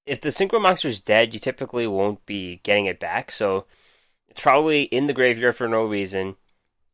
[0.06, 3.32] if the synchro monster is dead, you typically won't be getting it back.
[3.32, 3.66] So
[4.34, 6.36] it's probably in the graveyard for no reason,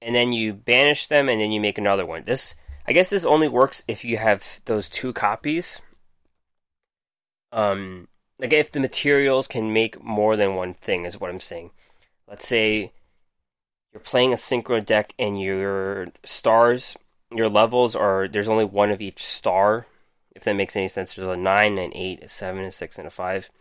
[0.02, 2.24] and then you banish them, and then you make another one.
[2.26, 2.54] This,
[2.86, 5.82] I guess, this only works if you have those two copies.
[7.54, 11.72] Um, like if the materials can make more than one thing, is what I'm saying.
[12.28, 12.92] Let's say
[13.94, 16.98] you're playing a synchro deck, and your stars,
[17.32, 19.88] your levels are there's only one of each star
[20.40, 21.14] if that makes any sense.
[21.14, 23.52] There's a 9, an 8, a 7, a 6, and a 5.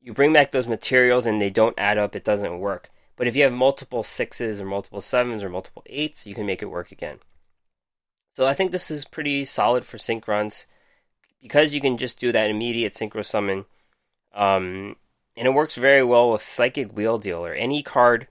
[0.00, 2.90] You bring back those materials and they don't add up, it doesn't work.
[3.16, 6.62] But if you have multiple 6s or multiple 7s or multiple 8s, you can make
[6.62, 7.18] it work again.
[8.34, 10.66] So I think this is pretty solid for Synchrons
[11.40, 13.66] because you can just do that immediate synchro summon.
[14.34, 14.96] Um,
[15.36, 17.54] and it works very well with Psychic Wheeleder.
[17.56, 18.26] Any card,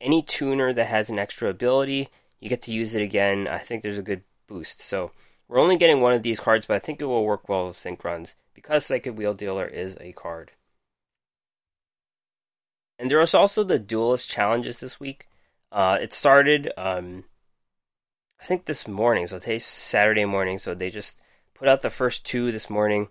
[0.00, 2.08] any tuner that has an extra ability,
[2.40, 3.48] you get to use it again.
[3.48, 4.80] I think there's a good boost.
[4.80, 5.10] So
[5.48, 7.76] we're only getting one of these cards, but I think it will work well with
[7.76, 10.52] Synchrons because Psychic Wheeleder is a card.
[12.98, 15.28] And there was also the Duelist challenges this week.
[15.70, 17.24] Uh, it started, um,
[18.40, 21.20] I think this morning, so today's Saturday morning, so they just
[21.54, 23.08] put out the first two this morning.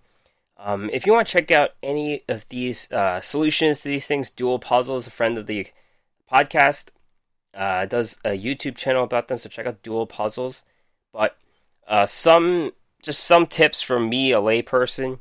[0.58, 4.30] Um, if you want to check out any of these uh, solutions to these things,
[4.30, 5.68] Duel Puzzles, a friend of the
[6.32, 6.90] podcast,
[7.54, 10.64] uh, does a YouTube channel about them, so check out Duel Puzzles.
[11.14, 11.38] But
[11.88, 12.72] uh, some
[13.04, 15.20] just some tips from me, a layperson.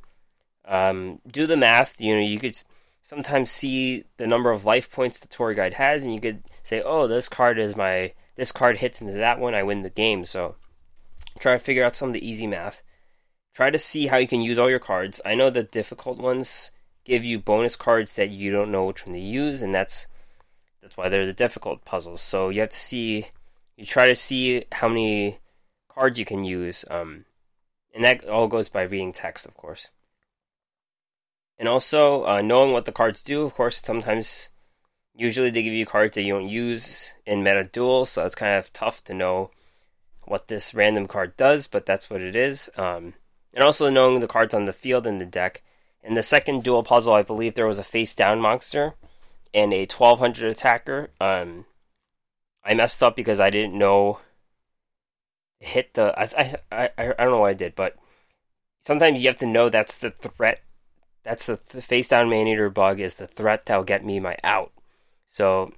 [0.64, 2.00] Um, do the math.
[2.00, 2.59] You know, you could
[3.07, 6.83] sometimes see the number of life points the tour guide has, and you could say,
[6.83, 10.25] "Oh, this card is my this card hits into that one, I win the game."
[10.25, 10.57] So
[11.38, 12.83] try to figure out some of the easy math.
[13.55, 15.21] Try to see how you can use all your cards.
[15.25, 16.73] I know the difficult ones
[17.05, 20.09] give you bonus cards that you don't know which one to use, and that's
[20.83, 22.21] that's why they're the difficult puzzles.
[22.21, 23.29] So you have to see.
[23.77, 25.38] You try to see how many
[25.88, 26.85] cards you can use.
[26.90, 27.27] Um,
[27.95, 29.90] and that all goes by reading text, of course.
[31.59, 33.42] And also uh, knowing what the cards do.
[33.42, 34.51] Of course, sometimes,
[35.14, 38.57] usually they give you cards that you don't use in meta duels, so it's kind
[38.57, 39.51] of tough to know
[40.25, 42.69] what this random card does, but that's what it is.
[42.77, 43.14] Um,
[43.55, 45.62] and also knowing the cards on the field and the deck.
[46.03, 48.95] In the second duel puzzle, I believe there was a face down monster
[49.55, 51.11] and a 1200 attacker.
[51.21, 51.64] Um,
[52.64, 54.21] I messed up because I didn't know
[55.61, 56.14] hit the.
[56.19, 57.97] I, I, I, I don't know what I did, but
[58.81, 60.62] sometimes you have to know that's the threat.
[61.27, 64.71] That's the, the face down Maneater bug is the threat that'll get me my out.
[65.27, 65.73] So,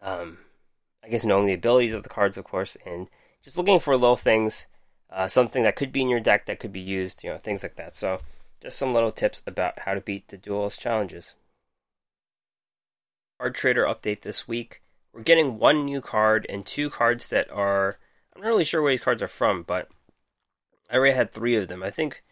[0.00, 0.38] um,
[1.04, 3.10] I guess knowing the abilities of the cards, of course, and
[3.42, 4.66] just looking for little things,
[5.10, 7.62] uh, something that could be in your deck that could be used, you know, things
[7.62, 7.94] like that.
[7.94, 8.20] So,
[8.62, 11.34] just some little tips about how to beat the duelist challenges.
[13.38, 14.80] Card Trader update this week.
[15.12, 17.98] We're getting one new card and two cards that are
[18.34, 19.90] I'm not really sure where these cards are from, but
[20.90, 21.82] I already had three of them.
[21.82, 22.24] I think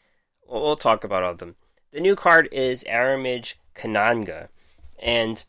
[0.48, 1.56] we'll, we'll talk about all of them.
[1.92, 4.48] The new card is Aromage Cananga,
[4.98, 5.44] and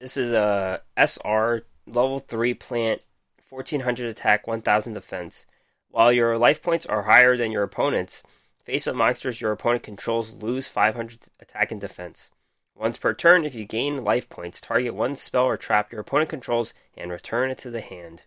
[0.00, 3.02] this is a SR level 3 plant,
[3.50, 5.44] 1400 attack, 1000 defense.
[5.90, 8.22] While your life points are higher than your opponent's,
[8.64, 12.30] face up monsters your opponent controls lose 500 attack and defense.
[12.74, 16.30] Once per turn, if you gain life points, target one spell or trap your opponent
[16.30, 18.22] controls and return it to the hand.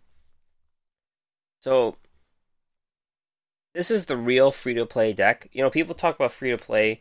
[1.59, 1.97] So
[3.73, 5.49] this is the real free to play deck.
[5.51, 6.99] You know, people talk about free to play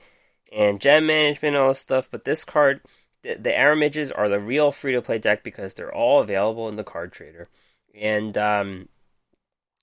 [0.53, 2.81] and gem management and all this stuff, but this card,
[3.23, 6.77] the, the Aromages are the real free to play deck because they're all available in
[6.77, 7.49] the card trader.
[7.95, 8.89] And um,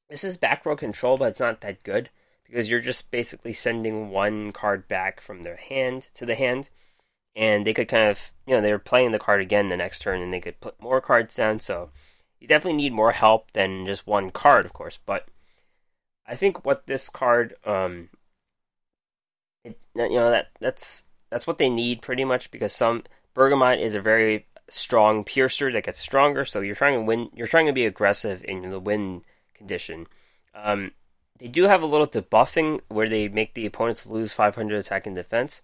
[0.09, 2.09] this is back row control, but it's not that good
[2.45, 6.69] because you're just basically sending one card back from their hand to the hand.
[7.35, 10.21] And they could kind of, you know, they're playing the card again the next turn
[10.21, 11.59] and they could put more cards down.
[11.59, 11.91] So
[12.39, 14.99] you definitely need more help than just one card, of course.
[15.05, 15.27] But
[16.29, 18.09] I think what this card, um,
[19.63, 23.03] it, you know, that that's that's what they need pretty much because some
[23.33, 26.45] Bergamot is a very strong piercer that gets stronger.
[26.45, 27.29] So you're trying to win.
[27.33, 29.23] You're trying to be aggressive in the win
[29.55, 30.05] condition.
[30.53, 30.91] Um,
[31.39, 35.15] they do have a little debuffing where they make the opponents lose 500 attack and
[35.15, 35.61] defense.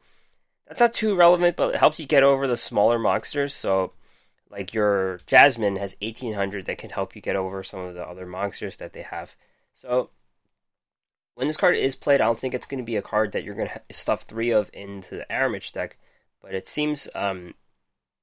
[0.68, 3.54] That's not too relevant, but it helps you get over the smaller monsters.
[3.54, 3.94] So,
[4.50, 8.26] like your Jasmine has 1800 that can help you get over some of the other
[8.26, 9.36] monsters that they have.
[9.76, 10.10] So,
[11.36, 13.44] when this card is played, I don't think it's going to be a card that
[13.44, 15.98] you're going to stuff three of into the Aromage deck,
[16.42, 17.54] but it seems um,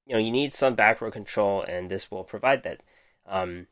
[0.07, 2.81] you know you need some back row control, and this will provide that.
[3.27, 3.69] Um,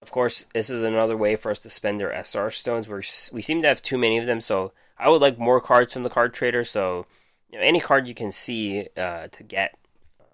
[0.00, 2.88] of course, this is another way for us to spend their SR stones.
[2.88, 3.02] we
[3.32, 6.02] we seem to have too many of them, so I would like more cards from
[6.02, 6.64] the card trader.
[6.64, 7.06] So,
[7.50, 9.76] you know, any card you can see uh, to get,
[10.20, 10.26] um,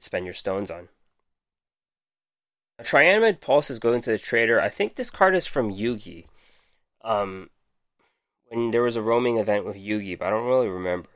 [0.00, 0.88] spend your stones on.
[2.78, 4.60] A Pulse is going to the trader.
[4.60, 6.26] I think this card is from Yugi.
[7.02, 7.50] Um,
[8.48, 11.08] when there was a roaming event with Yugi, but I don't really remember.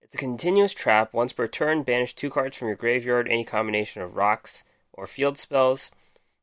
[0.00, 1.12] It's a continuous trap.
[1.12, 5.36] Once per turn, banish two cards from your graveyard, any combination of rocks or field
[5.36, 5.90] spells.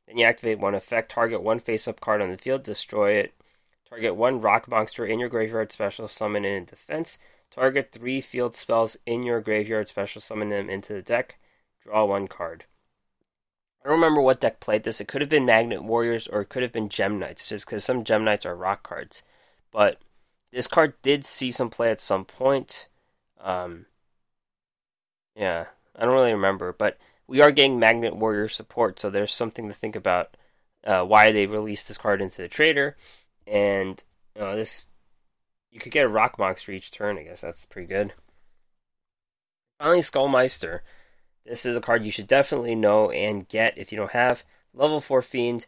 [0.07, 3.33] Then you activate one effect, target one face up card on the field, destroy it.
[3.89, 7.17] Target one rock monster in your graveyard, special summon in defense.
[7.49, 11.37] Target three field spells in your graveyard, special summon them into the deck.
[11.83, 12.65] Draw one card.
[13.83, 15.01] I don't remember what deck played this.
[15.01, 17.83] It could have been Magnet Warriors or it could have been Gem Knights, just because
[17.83, 19.23] some Gem Knights are rock cards.
[19.71, 19.99] But
[20.53, 22.87] this card did see some play at some point.
[23.41, 23.87] Um,
[25.35, 25.65] yeah,
[25.97, 29.73] I don't really remember, but we are getting Magnet Warrior support, so there's something to
[29.73, 30.37] think about
[30.85, 32.95] uh, why they released this card into the trader.
[33.45, 34.01] And
[34.39, 34.85] uh, this,
[35.71, 37.17] you could get a Rock Monster each turn.
[37.17, 38.13] I guess that's pretty good.
[39.79, 40.79] Finally, Skullmeister.
[41.45, 44.43] This is a card you should definitely know and get if you don't have.
[44.73, 45.65] Level 4 Fiend,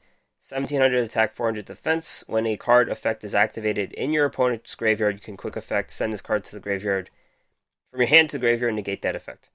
[0.47, 2.23] 1700 attack, 400 defense.
[2.27, 6.13] When a card effect is activated in your opponent's graveyard, you can quick effect send
[6.13, 7.09] this card to the graveyard
[7.91, 9.49] from your hand to the graveyard and negate that effect.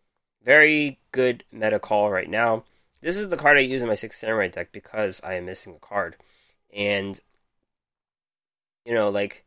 [0.45, 2.65] Very good meta call right now.
[3.01, 5.75] This is the card I use in my Six Samurai deck because I am missing
[5.75, 6.17] a card.
[6.75, 7.19] And,
[8.85, 9.45] you know, like,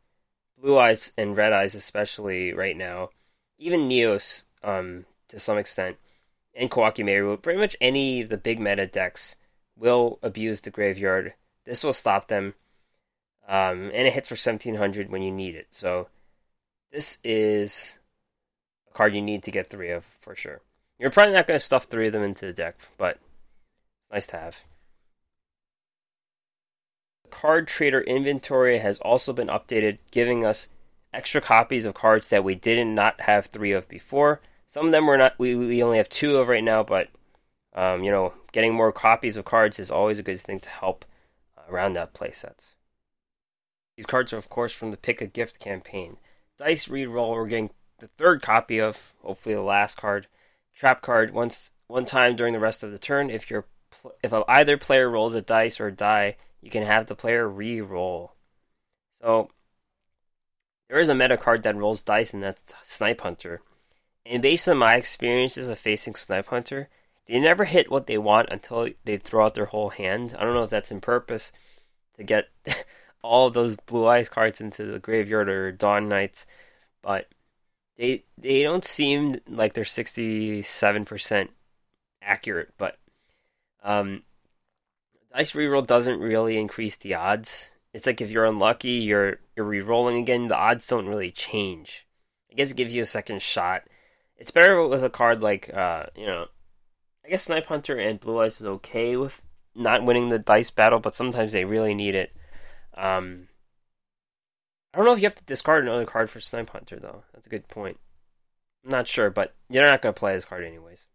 [0.57, 3.09] Blue Eyes and Red Eyes, especially right now,
[3.57, 5.97] even Neos, um, to some extent,
[6.55, 9.35] and Koa'ki Meiru, pretty much any of the big meta decks
[9.77, 11.33] will abuse the graveyard.
[11.65, 12.53] This will stop them.
[13.47, 15.67] Um, and it hits for 1700 when you need it.
[15.71, 16.07] So
[16.91, 17.97] this is
[18.89, 20.61] a card you need to get three of for sure.
[20.99, 23.19] You're probably not going to stuff three of them into the deck, but
[24.01, 24.61] it's nice to have.
[27.23, 30.67] The card trader inventory has also been updated, giving us
[31.13, 34.39] extra copies of cards that we didn't not have three of before.
[34.67, 35.35] Some of them we're not.
[35.37, 37.09] We we only have two of right now, but
[37.73, 41.05] um, you know, getting more copies of cards is always a good thing to help
[41.57, 42.75] uh, round out playsets.
[43.97, 46.17] These cards are, of course, from the Pick a Gift campaign.
[46.57, 50.27] Dice Reroll, we're getting the third copy of, hopefully the last card.
[50.75, 53.29] Trap card once one time during the rest of the turn.
[53.29, 53.65] If your
[54.23, 58.33] if either player rolls a dice or die, you can have the player re-roll.
[59.21, 59.49] So
[60.89, 63.61] there is a meta card that rolls dice, and that's Snipe Hunter.
[64.25, 66.89] And based on my experiences of facing Snipe Hunter,
[67.25, 70.35] they never hit what they want until they throw out their whole hand.
[70.37, 71.51] I don't know if that's in purpose
[72.17, 72.49] to get
[73.21, 76.45] all those blue eyes cards into the graveyard or Dawn Knights,
[77.01, 77.27] but
[77.97, 81.51] they they don't seem like they're sixty seven percent
[82.21, 82.73] accurate.
[82.77, 82.97] But
[83.83, 84.23] um,
[85.33, 87.71] dice reroll doesn't really increase the odds.
[87.93, 90.47] It's like if you're unlucky, you're you're re-rolling again.
[90.47, 92.07] The odds don't really change.
[92.51, 93.83] I guess it gives you a second shot
[94.43, 96.47] it's better with a card like uh, you know,
[97.25, 99.41] I guess Snipe Hunter and Blue Eyes is okay with
[99.73, 102.35] not winning the dice battle, but sometimes they really need it.
[102.93, 103.47] Um,
[104.93, 107.23] I don't know if you have to discard another card for Snipe Hunter though.
[107.33, 107.97] That's a good point.
[108.83, 111.05] I'm not sure, but you're not going to play this card anyways.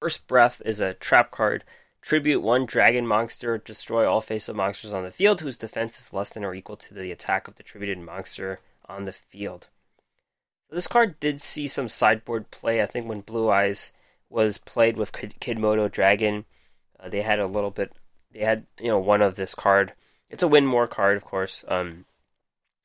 [0.00, 1.64] Burst Breath is a trap card.
[2.00, 6.30] Tribute one dragon monster, destroy all face-up monsters on the field whose defense is less
[6.30, 9.68] than or equal to the attack of the tributed monster on the field.
[10.70, 12.80] This card did see some sideboard play.
[12.80, 13.92] I think when Blue Eyes
[14.28, 16.44] was played with Kidmodo Dragon,
[16.98, 17.92] uh, they had a little bit.
[18.32, 19.94] They had you know one of this card.
[20.28, 21.64] It's a win more card, of course.
[21.66, 22.04] Um,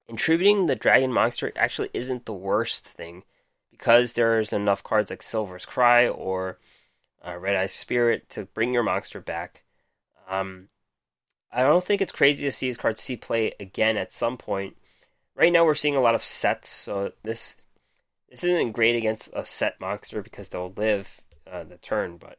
[0.07, 3.23] contributing the Dragon Monster actually isn't the worst thing
[3.69, 6.57] because there's enough cards like Silver's Cry or
[7.25, 9.63] uh, Red Eye Spirit to bring your monster back.
[10.27, 10.69] Um,
[11.51, 14.75] I don't think it's crazy to see his card see play again at some point.
[15.35, 17.55] Right now, we're seeing a lot of sets, so this
[18.35, 22.37] this isn't great against a set monster because they'll live uh, the turn, but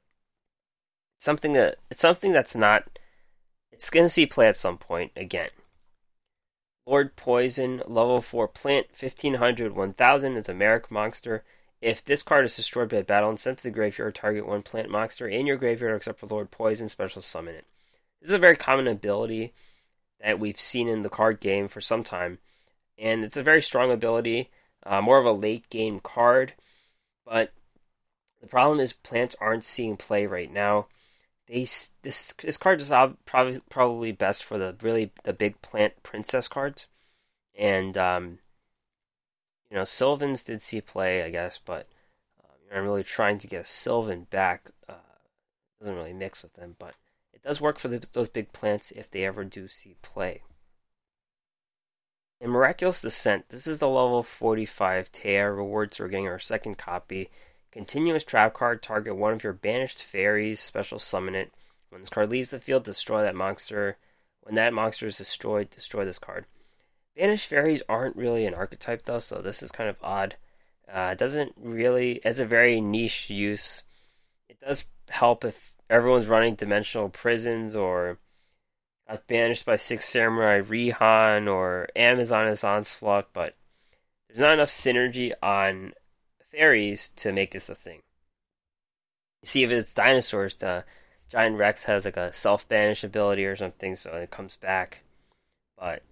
[1.16, 2.98] something that it's something that's not.
[3.72, 5.50] It's going to see play at some point again.
[6.86, 11.44] Lord Poison, level 4 plant, 1500, 1000 is a Merrick monster.
[11.80, 14.90] If this card is destroyed by battle and sent to the graveyard, target one plant
[14.90, 17.66] monster in your graveyard except for Lord Poison, special summon it.
[18.20, 19.54] This is a very common ability
[20.22, 22.38] that we've seen in the card game for some time,
[22.98, 24.50] and it's a very strong ability,
[24.86, 26.54] uh, more of a late game card,
[27.24, 27.52] but
[28.40, 30.86] the problem is plants aren't seeing play right now.
[31.48, 31.66] They
[32.02, 32.92] this this card is
[33.24, 36.86] probably probably best for the really the big plant princess cards,
[37.58, 38.38] and um,
[39.70, 41.88] you know Sylvans did see play I guess, but
[42.42, 44.70] uh, I'm really trying to get a Sylvan back.
[44.88, 44.94] Uh,
[45.80, 46.94] doesn't really mix with them, but
[47.32, 50.42] it does work for the, those big plants if they ever do see play.
[52.38, 57.30] In Miraculous Descent, this is the level 45 Taya rewards we're getting our second copy.
[57.70, 61.50] Continuous trap card, target one of your banished fairies, special summon it.
[61.88, 63.96] When this card leaves the field, destroy that monster.
[64.42, 66.44] When that monster is destroyed, destroy this card.
[67.16, 70.36] Banished fairies aren't really an archetype though, so this is kind of odd.
[70.92, 73.82] Uh, it doesn't really, it's a very niche use.
[74.50, 78.18] It does help if everyone's running dimensional prisons or
[79.08, 83.54] got banished by Six Samurai Rihan or Amazoness Onslaught, but
[84.28, 85.92] there's not enough synergy on
[86.50, 88.02] fairies to make this a thing.
[89.42, 90.84] You see, if it's dinosaurs, the
[91.28, 95.02] Giant Rex has like a self banish ability or something, so it comes back,
[95.78, 96.02] but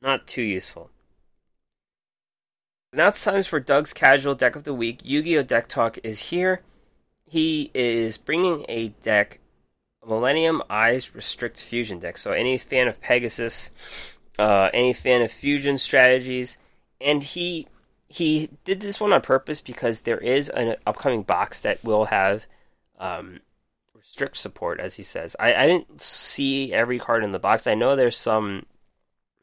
[0.00, 0.90] not too useful.
[2.92, 5.00] Now it's time for Doug's casual deck of the week.
[5.04, 5.42] Yu Gi Oh!
[5.42, 6.62] Deck Talk is here.
[7.28, 9.40] He is bringing a deck,
[10.06, 12.16] Millennium Eyes Restrict Fusion deck.
[12.16, 13.70] So, any fan of Pegasus,
[14.38, 16.58] uh, any fan of fusion strategies,
[17.00, 17.66] and he
[18.08, 22.46] he did this one on purpose because there is an upcoming box that will have
[22.98, 23.40] um,
[23.94, 25.34] restrict support, as he says.
[25.40, 27.66] I, I didn't see every card in the box.
[27.66, 28.64] I know there's some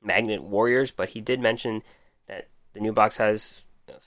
[0.02, 1.84] Magnet Warriors, but he did mention
[2.28, 3.64] that the new box has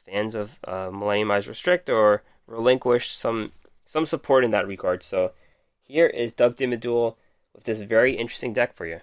[0.06, 3.52] fans of uh, Millennium Eyes Restrict or Relinquish some
[3.84, 5.02] some support in that regard.
[5.02, 5.32] So
[5.86, 7.16] here is Doug Dimmaduel
[7.54, 9.00] with this very interesting deck for you.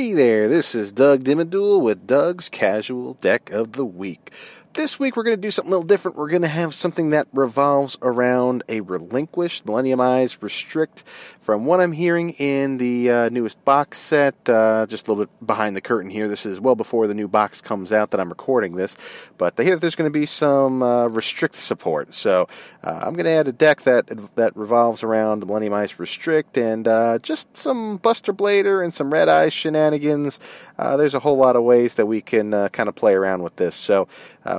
[0.00, 4.32] Hey there, this is Doug Dimmaduel with Doug's Casual Deck of the Week.
[4.72, 6.16] This week we're going to do something a little different.
[6.16, 11.02] We're going to have something that revolves around a relinquished Millennium Eyes Restrict.
[11.40, 15.46] From what I'm hearing in the uh, newest box set, uh, just a little bit
[15.46, 16.28] behind the curtain here.
[16.28, 18.96] This is well before the new box comes out that I'm recording this,
[19.38, 22.14] but I hear that there's going to be some uh, restrict support.
[22.14, 22.46] So
[22.84, 26.56] uh, I'm going to add a deck that that revolves around the Millennium Eyes Restrict
[26.56, 30.38] and uh, just some Buster Blader and some Red Eyes shenanigans.
[30.78, 33.56] Uh, there's a whole lot of ways that we can kind of play around with
[33.56, 33.74] this.
[33.74, 34.06] So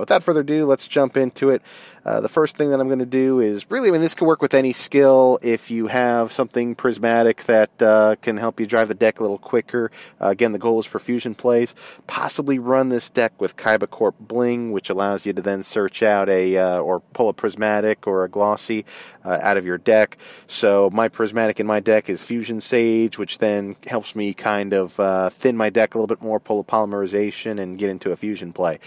[0.02, 1.62] without further ado, let's jump into it.
[2.04, 4.26] Uh, the first thing that I'm going to do is really, I mean, this can
[4.26, 5.38] work with any skill.
[5.44, 9.38] If you have something prismatic that uh, can help you drive the deck a little
[9.38, 11.76] quicker, uh, again, the goal is for fusion plays.
[12.08, 16.28] Possibly run this deck with Kaiba Corp Bling, which allows you to then search out
[16.28, 18.84] a uh, or pull a prismatic or a glossy
[19.24, 20.18] uh, out of your deck.
[20.48, 25.34] So my prismatic in my deck is Fusion Sage, which then helps me kind of
[25.34, 28.54] thin my deck a little bit more, pull a polymerization, and get into a fusion
[28.54, 28.80] play.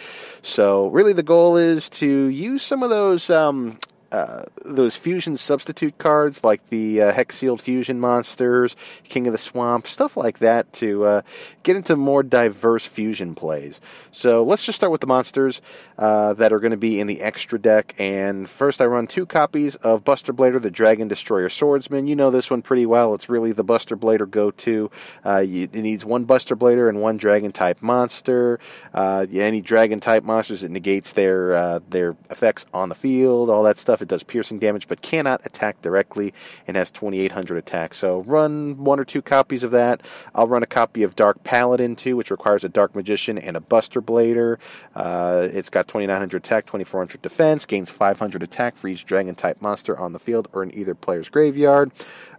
[0.42, 3.78] So really, the goal is to use some of those those um,
[4.14, 9.38] uh, those fusion substitute cards like the uh, Hex Sealed Fusion monsters, King of the
[9.38, 11.22] Swamp, stuff like that to uh,
[11.64, 13.80] get into more diverse fusion plays.
[14.12, 15.60] So let's just start with the monsters
[15.98, 17.96] uh, that are going to be in the extra deck.
[17.98, 22.06] And first, I run two copies of Buster Blader, the Dragon Destroyer Swordsman.
[22.06, 23.14] You know this one pretty well.
[23.14, 24.92] It's really the Buster Blader go to.
[25.24, 28.60] Uh, it needs one Buster Blader and one Dragon type monster.
[28.94, 34.02] Any Dragon type monsters, it negates their their effects on the field, all that stuff
[34.04, 36.32] it does piercing damage, but cannot attack directly
[36.66, 37.94] and has 2800 attack.
[37.94, 40.02] So run one or two copies of that.
[40.34, 43.60] I'll run a copy of Dark Paladin too, which requires a Dark Magician and a
[43.60, 44.58] Buster Blader.
[44.94, 49.98] Uh, it's got 2900 attack, 2400 defense, gains 500 attack for each dragon type monster
[49.98, 51.90] on the field or in either player's graveyard.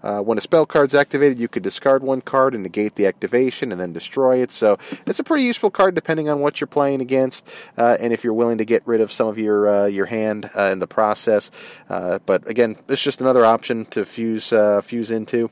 [0.01, 3.71] Uh, when a spell card's activated, you could discard one card and negate the activation
[3.71, 4.51] and then destroy it.
[4.51, 7.47] So it's a pretty useful card depending on what you're playing against
[7.77, 10.49] uh, and if you're willing to get rid of some of your uh, your hand
[10.55, 11.44] uh, in the process.
[11.89, 15.49] Uh, but again, it's just another option to fuse uh, fuse into.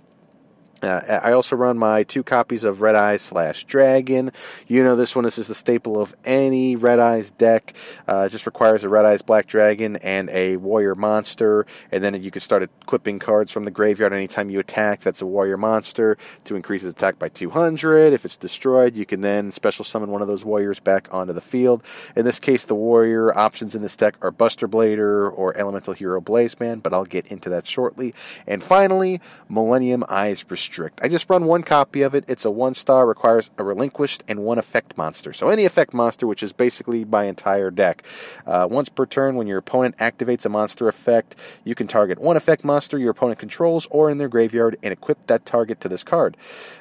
[0.84, 4.31] Uh, I also run my two copies of Red Eyes slash Dragon.
[4.67, 5.23] You know this one.
[5.23, 7.73] This is the staple of any Red Eyes deck.
[8.05, 12.21] Uh, it just requires a Red Eyes Black Dragon and a Warrior Monster, and then
[12.21, 14.99] you can start equipping cards from the graveyard anytime you attack.
[14.99, 18.11] That's a Warrior Monster to increase its attack by 200.
[18.11, 21.39] If it's destroyed, you can then special summon one of those warriors back onto the
[21.39, 21.81] field.
[22.17, 26.19] In this case, the warrior options in this deck are Buster Blader or Elemental Hero
[26.19, 28.13] Blazeman, but I'll get into that shortly.
[28.45, 30.99] And finally, Millennium Eyes Restrict strict.
[31.03, 32.26] I just run one copy of it.
[32.28, 35.32] It's a one star, requires a relinquished and one effect monster.
[35.32, 38.03] So any effect monster, which is basically my entire deck.
[38.47, 42.38] Uh, once per turn, when your opponent activates a monster effect, you can target one
[42.38, 46.03] effect monster your opponent controls or in their graveyard and equip that target to this
[46.03, 46.36] card.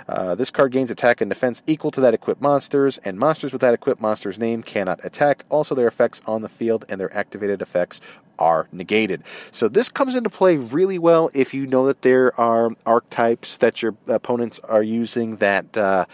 [0.08, 3.60] Uh, this card gains attack and defense equal to that equipped monsters, and monsters with
[3.60, 5.44] that equipped monster's name cannot attack.
[5.50, 8.00] Also, their effects on the field and their activated effects
[8.42, 9.22] are negated.
[9.52, 13.82] So this comes into play really well if you know that there are archetypes that
[13.82, 16.06] your opponents are using that uh,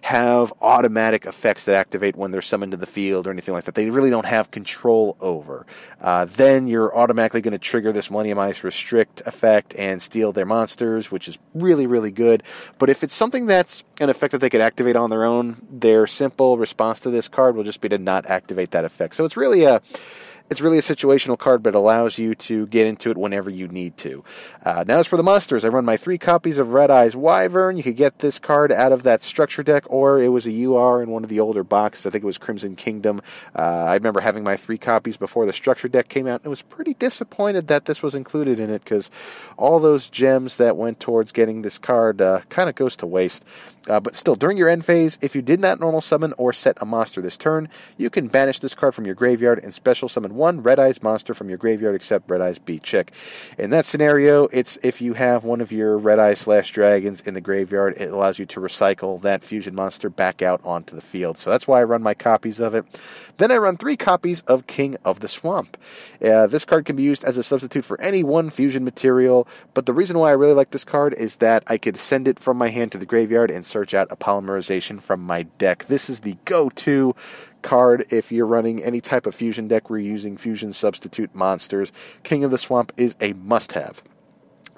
[0.00, 3.74] have automatic effects that activate when they're summoned to the field or anything like that.
[3.74, 5.66] They really don't have control over.
[6.00, 10.46] Uh, then you're automatically going to trigger this Millennium Eyes Restrict effect and steal their
[10.46, 12.42] monsters, which is really, really good.
[12.78, 16.06] But if it's something that's an effect that they could activate on their own, their
[16.06, 19.14] simple response to this card will just be to not activate that effect.
[19.14, 19.82] So it's really a
[20.48, 23.96] it's really a situational card, but allows you to get into it whenever you need
[23.98, 24.22] to.
[24.64, 27.76] Uh, now, as for the monsters, I run my three copies of Red Eyes Wyvern.
[27.76, 31.02] You could get this card out of that structure deck, or it was a UR
[31.02, 32.06] in one of the older boxes.
[32.06, 33.22] I think it was Crimson Kingdom.
[33.56, 36.50] Uh, I remember having my three copies before the structure deck came out, and I
[36.50, 39.10] was pretty disappointed that this was included in it because
[39.56, 43.44] all those gems that went towards getting this card uh, kind of goes to waste.
[43.88, 46.76] Uh, but still, during your end phase, if you did not normal summon or set
[46.80, 50.34] a monster this turn, you can banish this card from your graveyard and special summon
[50.34, 53.12] one Red Eyes monster from your graveyard except Red Eyes B Chick.
[53.58, 57.34] In that scenario, it's if you have one of your Red Eyes slash dragons in
[57.34, 61.38] the graveyard, it allows you to recycle that fusion monster back out onto the field.
[61.38, 62.84] So that's why I run my copies of it.
[63.38, 65.76] Then I run three copies of King of the Swamp.
[66.24, 69.86] Uh, this card can be used as a substitute for any one fusion material, but
[69.86, 72.56] the reason why I really like this card is that I could send it from
[72.56, 75.84] my hand to the graveyard and search out a polymerization from my deck.
[75.84, 77.14] This is the go to
[77.60, 81.92] card if you're running any type of fusion deck you're using fusion substitute monsters.
[82.22, 84.02] King of the Swamp is a must have.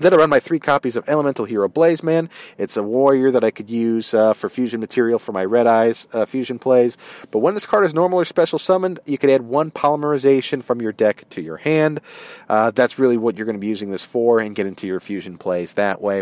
[0.01, 2.31] Then I run my three copies of Elemental Hero Blaze Man.
[2.57, 6.07] It's a warrior that I could use uh, for fusion material for my Red Eyes
[6.13, 6.97] uh, fusion plays.
[7.31, 10.81] But when this card is normal or special summoned, you can add one polymerization from
[10.81, 12.01] your deck to your hand.
[12.49, 15.01] Uh, that's really what you're going to be using this for and get into your
[15.01, 16.21] fusion plays that way.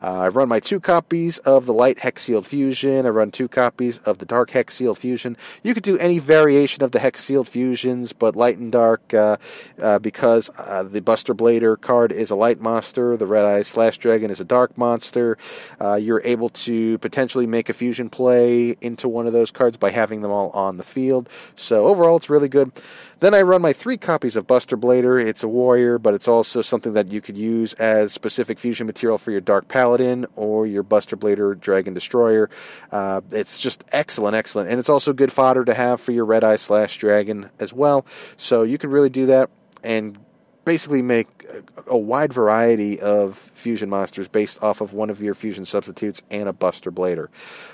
[0.00, 3.04] Uh, I run my two copies of the Light Hex Sealed Fusion.
[3.04, 5.36] I run two copies of the Dark Hex Sealed Fusion.
[5.62, 9.36] You could do any variation of the Hex Sealed Fusions, but Light and Dark, uh,
[9.82, 14.30] uh, because the Buster Blader card is a light monster the Red Eyes Slash Dragon
[14.30, 15.38] is a dark monster.
[15.80, 19.90] Uh, you're able to potentially make a fusion play into one of those cards by
[19.90, 21.28] having them all on the field.
[21.56, 22.72] So overall, it's really good.
[23.20, 25.20] Then I run my three copies of Buster Blader.
[25.20, 29.18] It's a warrior, but it's also something that you could use as specific fusion material
[29.18, 32.48] for your Dark Paladin or your Buster Blader Dragon Destroyer.
[32.92, 34.70] Uh, it's just excellent, excellent.
[34.70, 38.06] And it's also good fodder to have for your Red Eye Slash Dragon as well.
[38.36, 39.50] So you can really do that
[39.82, 40.18] and
[40.64, 41.37] basically make
[41.86, 46.48] a wide variety of fusion monsters based off of one of your fusion substitutes and
[46.48, 47.28] a Buster Blader.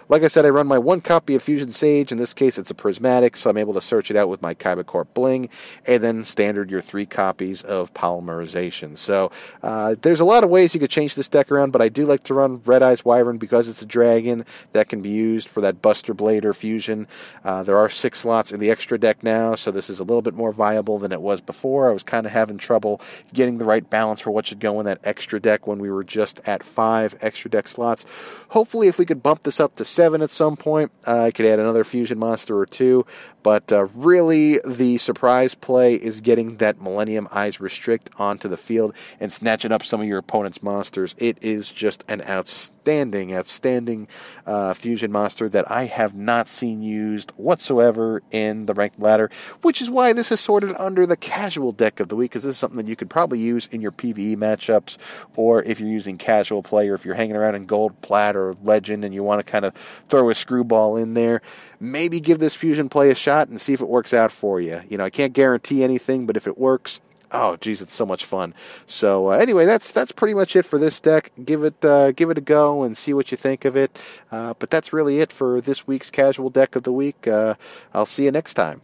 [0.08, 2.12] Like I said, I run my one copy of Fusion Sage.
[2.12, 4.54] In this case, it's a prismatic, so I'm able to search it out with my
[4.54, 5.48] Kaiba Corp Bling,
[5.86, 8.98] and then standard your three copies of polymerization.
[8.98, 9.30] So
[9.62, 12.04] uh, there's a lot of ways you could change this deck around, but I do
[12.04, 15.62] like to run Red Eyes Wyvern because it's a dragon that can be used for
[15.62, 17.08] that Buster Blader fusion.
[17.42, 20.22] Uh, there are six slots in the extra deck now, so this is a little
[20.22, 21.88] bit more viable than it was before.
[21.88, 23.00] I was kind of having trouble
[23.32, 26.04] getting the right balance for what should go in that extra deck when we were
[26.04, 28.06] just at five extra deck slots.
[28.48, 31.46] Hopefully, if we could bump this up to seven at some point, uh, I could
[31.46, 33.06] add another fusion monster or two.
[33.44, 38.94] But uh, really, the surprise play is getting that Millennium Eyes Restrict onto the field
[39.20, 41.14] and snatching up some of your opponent's monsters.
[41.18, 44.08] It is just an outstanding, outstanding
[44.46, 49.82] uh, fusion monster that I have not seen used whatsoever in the ranked ladder, which
[49.82, 52.58] is why this is sorted under the casual deck of the week, because this is
[52.58, 54.96] something that you could probably use in your PvE matchups,
[55.36, 58.56] or if you're using casual play, or if you're hanging around in gold, plat, or
[58.64, 59.74] legend and you want to kind of
[60.08, 61.42] throw a screwball in there,
[61.78, 64.60] maybe give this fusion play a shot shot and see if it works out for
[64.60, 64.80] you.
[64.88, 67.00] You know, I can't guarantee anything, but if it works,
[67.32, 68.54] oh geez, it's so much fun.
[68.86, 71.32] So uh, anyway, that's that's pretty much it for this deck.
[71.44, 73.98] Give it uh, give it a go and see what you think of it.
[74.30, 77.26] Uh, but that's really it for this week's casual deck of the week.
[77.26, 77.54] Uh,
[77.92, 78.80] I'll see you next time.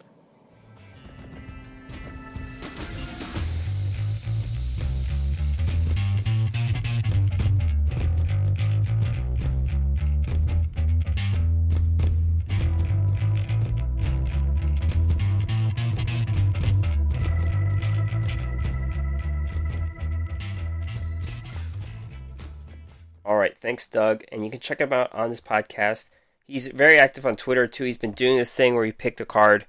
[23.60, 24.24] Thanks, Doug.
[24.32, 26.08] And you can check him out on this podcast.
[26.46, 27.84] He's very active on Twitter too.
[27.84, 29.66] He's been doing this thing where he picked a card,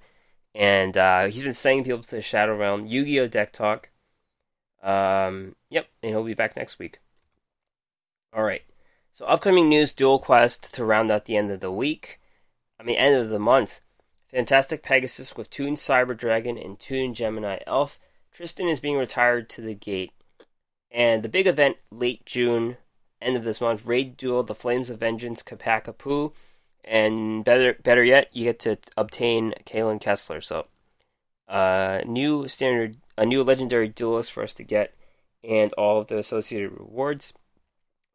[0.56, 2.88] and uh, he's been sending people to the Shadow Realm.
[2.88, 3.90] Yu-Gi-Oh Deck Talk.
[4.82, 7.00] Um, yep, and he'll be back next week.
[8.34, 8.64] All right.
[9.12, 12.20] So upcoming news: Duel Quest to round out the end of the week.
[12.80, 13.82] I mean, end of the month.
[14.32, 18.00] Fantastic Pegasus with Toon Cyber Dragon and Toon Gemini Elf.
[18.32, 20.14] Tristan is being retired to the gate.
[20.90, 22.78] And the big event late June,
[23.22, 26.34] end of this month, Raid Duel, The Flames of Vengeance, Ccapac Apu.
[26.84, 30.42] And better better yet, you get to obtain Kalin Kessler.
[30.42, 30.66] So
[31.48, 34.96] uh new standard a new legendary duelist for us to get
[35.44, 37.34] and all of the associated rewards.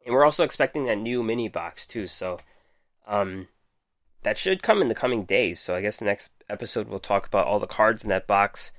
[0.05, 2.39] And we're also expecting that new mini box too, so
[3.07, 3.47] um
[4.23, 5.59] that should come in the coming days.
[5.59, 8.71] So I guess the next episode we'll talk about all the cards in that box.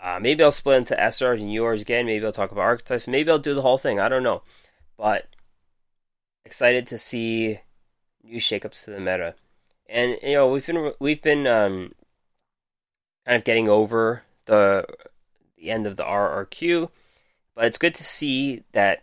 [0.00, 2.06] Uh, maybe I'll split into SRs and URs again.
[2.06, 3.08] Maybe I'll talk about archetypes.
[3.08, 3.98] Maybe I'll do the whole thing.
[3.98, 4.42] I don't know.
[4.98, 5.33] But
[6.44, 7.60] excited to see
[8.22, 9.34] new shakeups to the meta.
[9.88, 11.92] And you know we've been we've been um,
[13.26, 14.86] kind of getting over the
[15.56, 16.90] the end of the RRQ,
[17.54, 19.02] but it's good to see that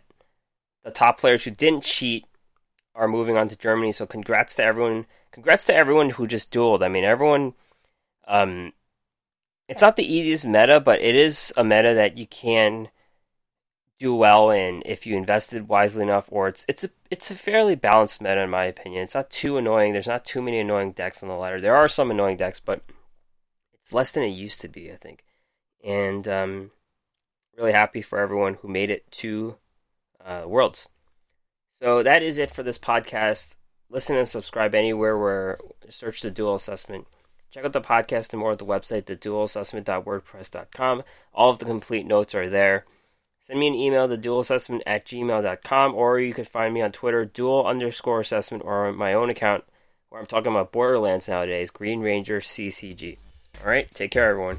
[0.84, 2.26] the top players who didn't cheat
[2.94, 3.92] are moving on to Germany.
[3.92, 6.84] So congrats to everyone congrats to everyone who just dueled.
[6.84, 7.54] I mean, everyone.
[8.28, 8.72] Um,
[9.68, 12.88] it's not the easiest meta, but it is a meta that you can
[14.02, 17.76] do well in if you invested wisely enough, or it's it's a it's a fairly
[17.76, 19.04] balanced meta in my opinion.
[19.04, 19.92] It's not too annoying.
[19.92, 21.60] There's not too many annoying decks on the ladder.
[21.60, 22.82] There are some annoying decks, but
[23.74, 25.24] it's less than it used to be, I think.
[25.84, 26.70] And um,
[27.56, 29.56] really happy for everyone who made it to
[30.24, 30.88] uh, Worlds.
[31.80, 33.54] So that is it for this podcast
[33.88, 37.06] listen and subscribe anywhere where search the duel assessment.
[37.52, 41.02] Check out the podcast and more at the website, theduelassessment.wordpress.com.
[41.34, 42.86] All of the complete notes are there.
[43.44, 47.66] Send me an email, theduelassessment at gmail.com, or you can find me on Twitter, duel
[47.66, 49.64] underscore assessment, or on my own account
[50.10, 53.18] where I'm talking about Borderlands nowadays, Green Ranger CCG.
[53.60, 54.58] All right, take care, everyone.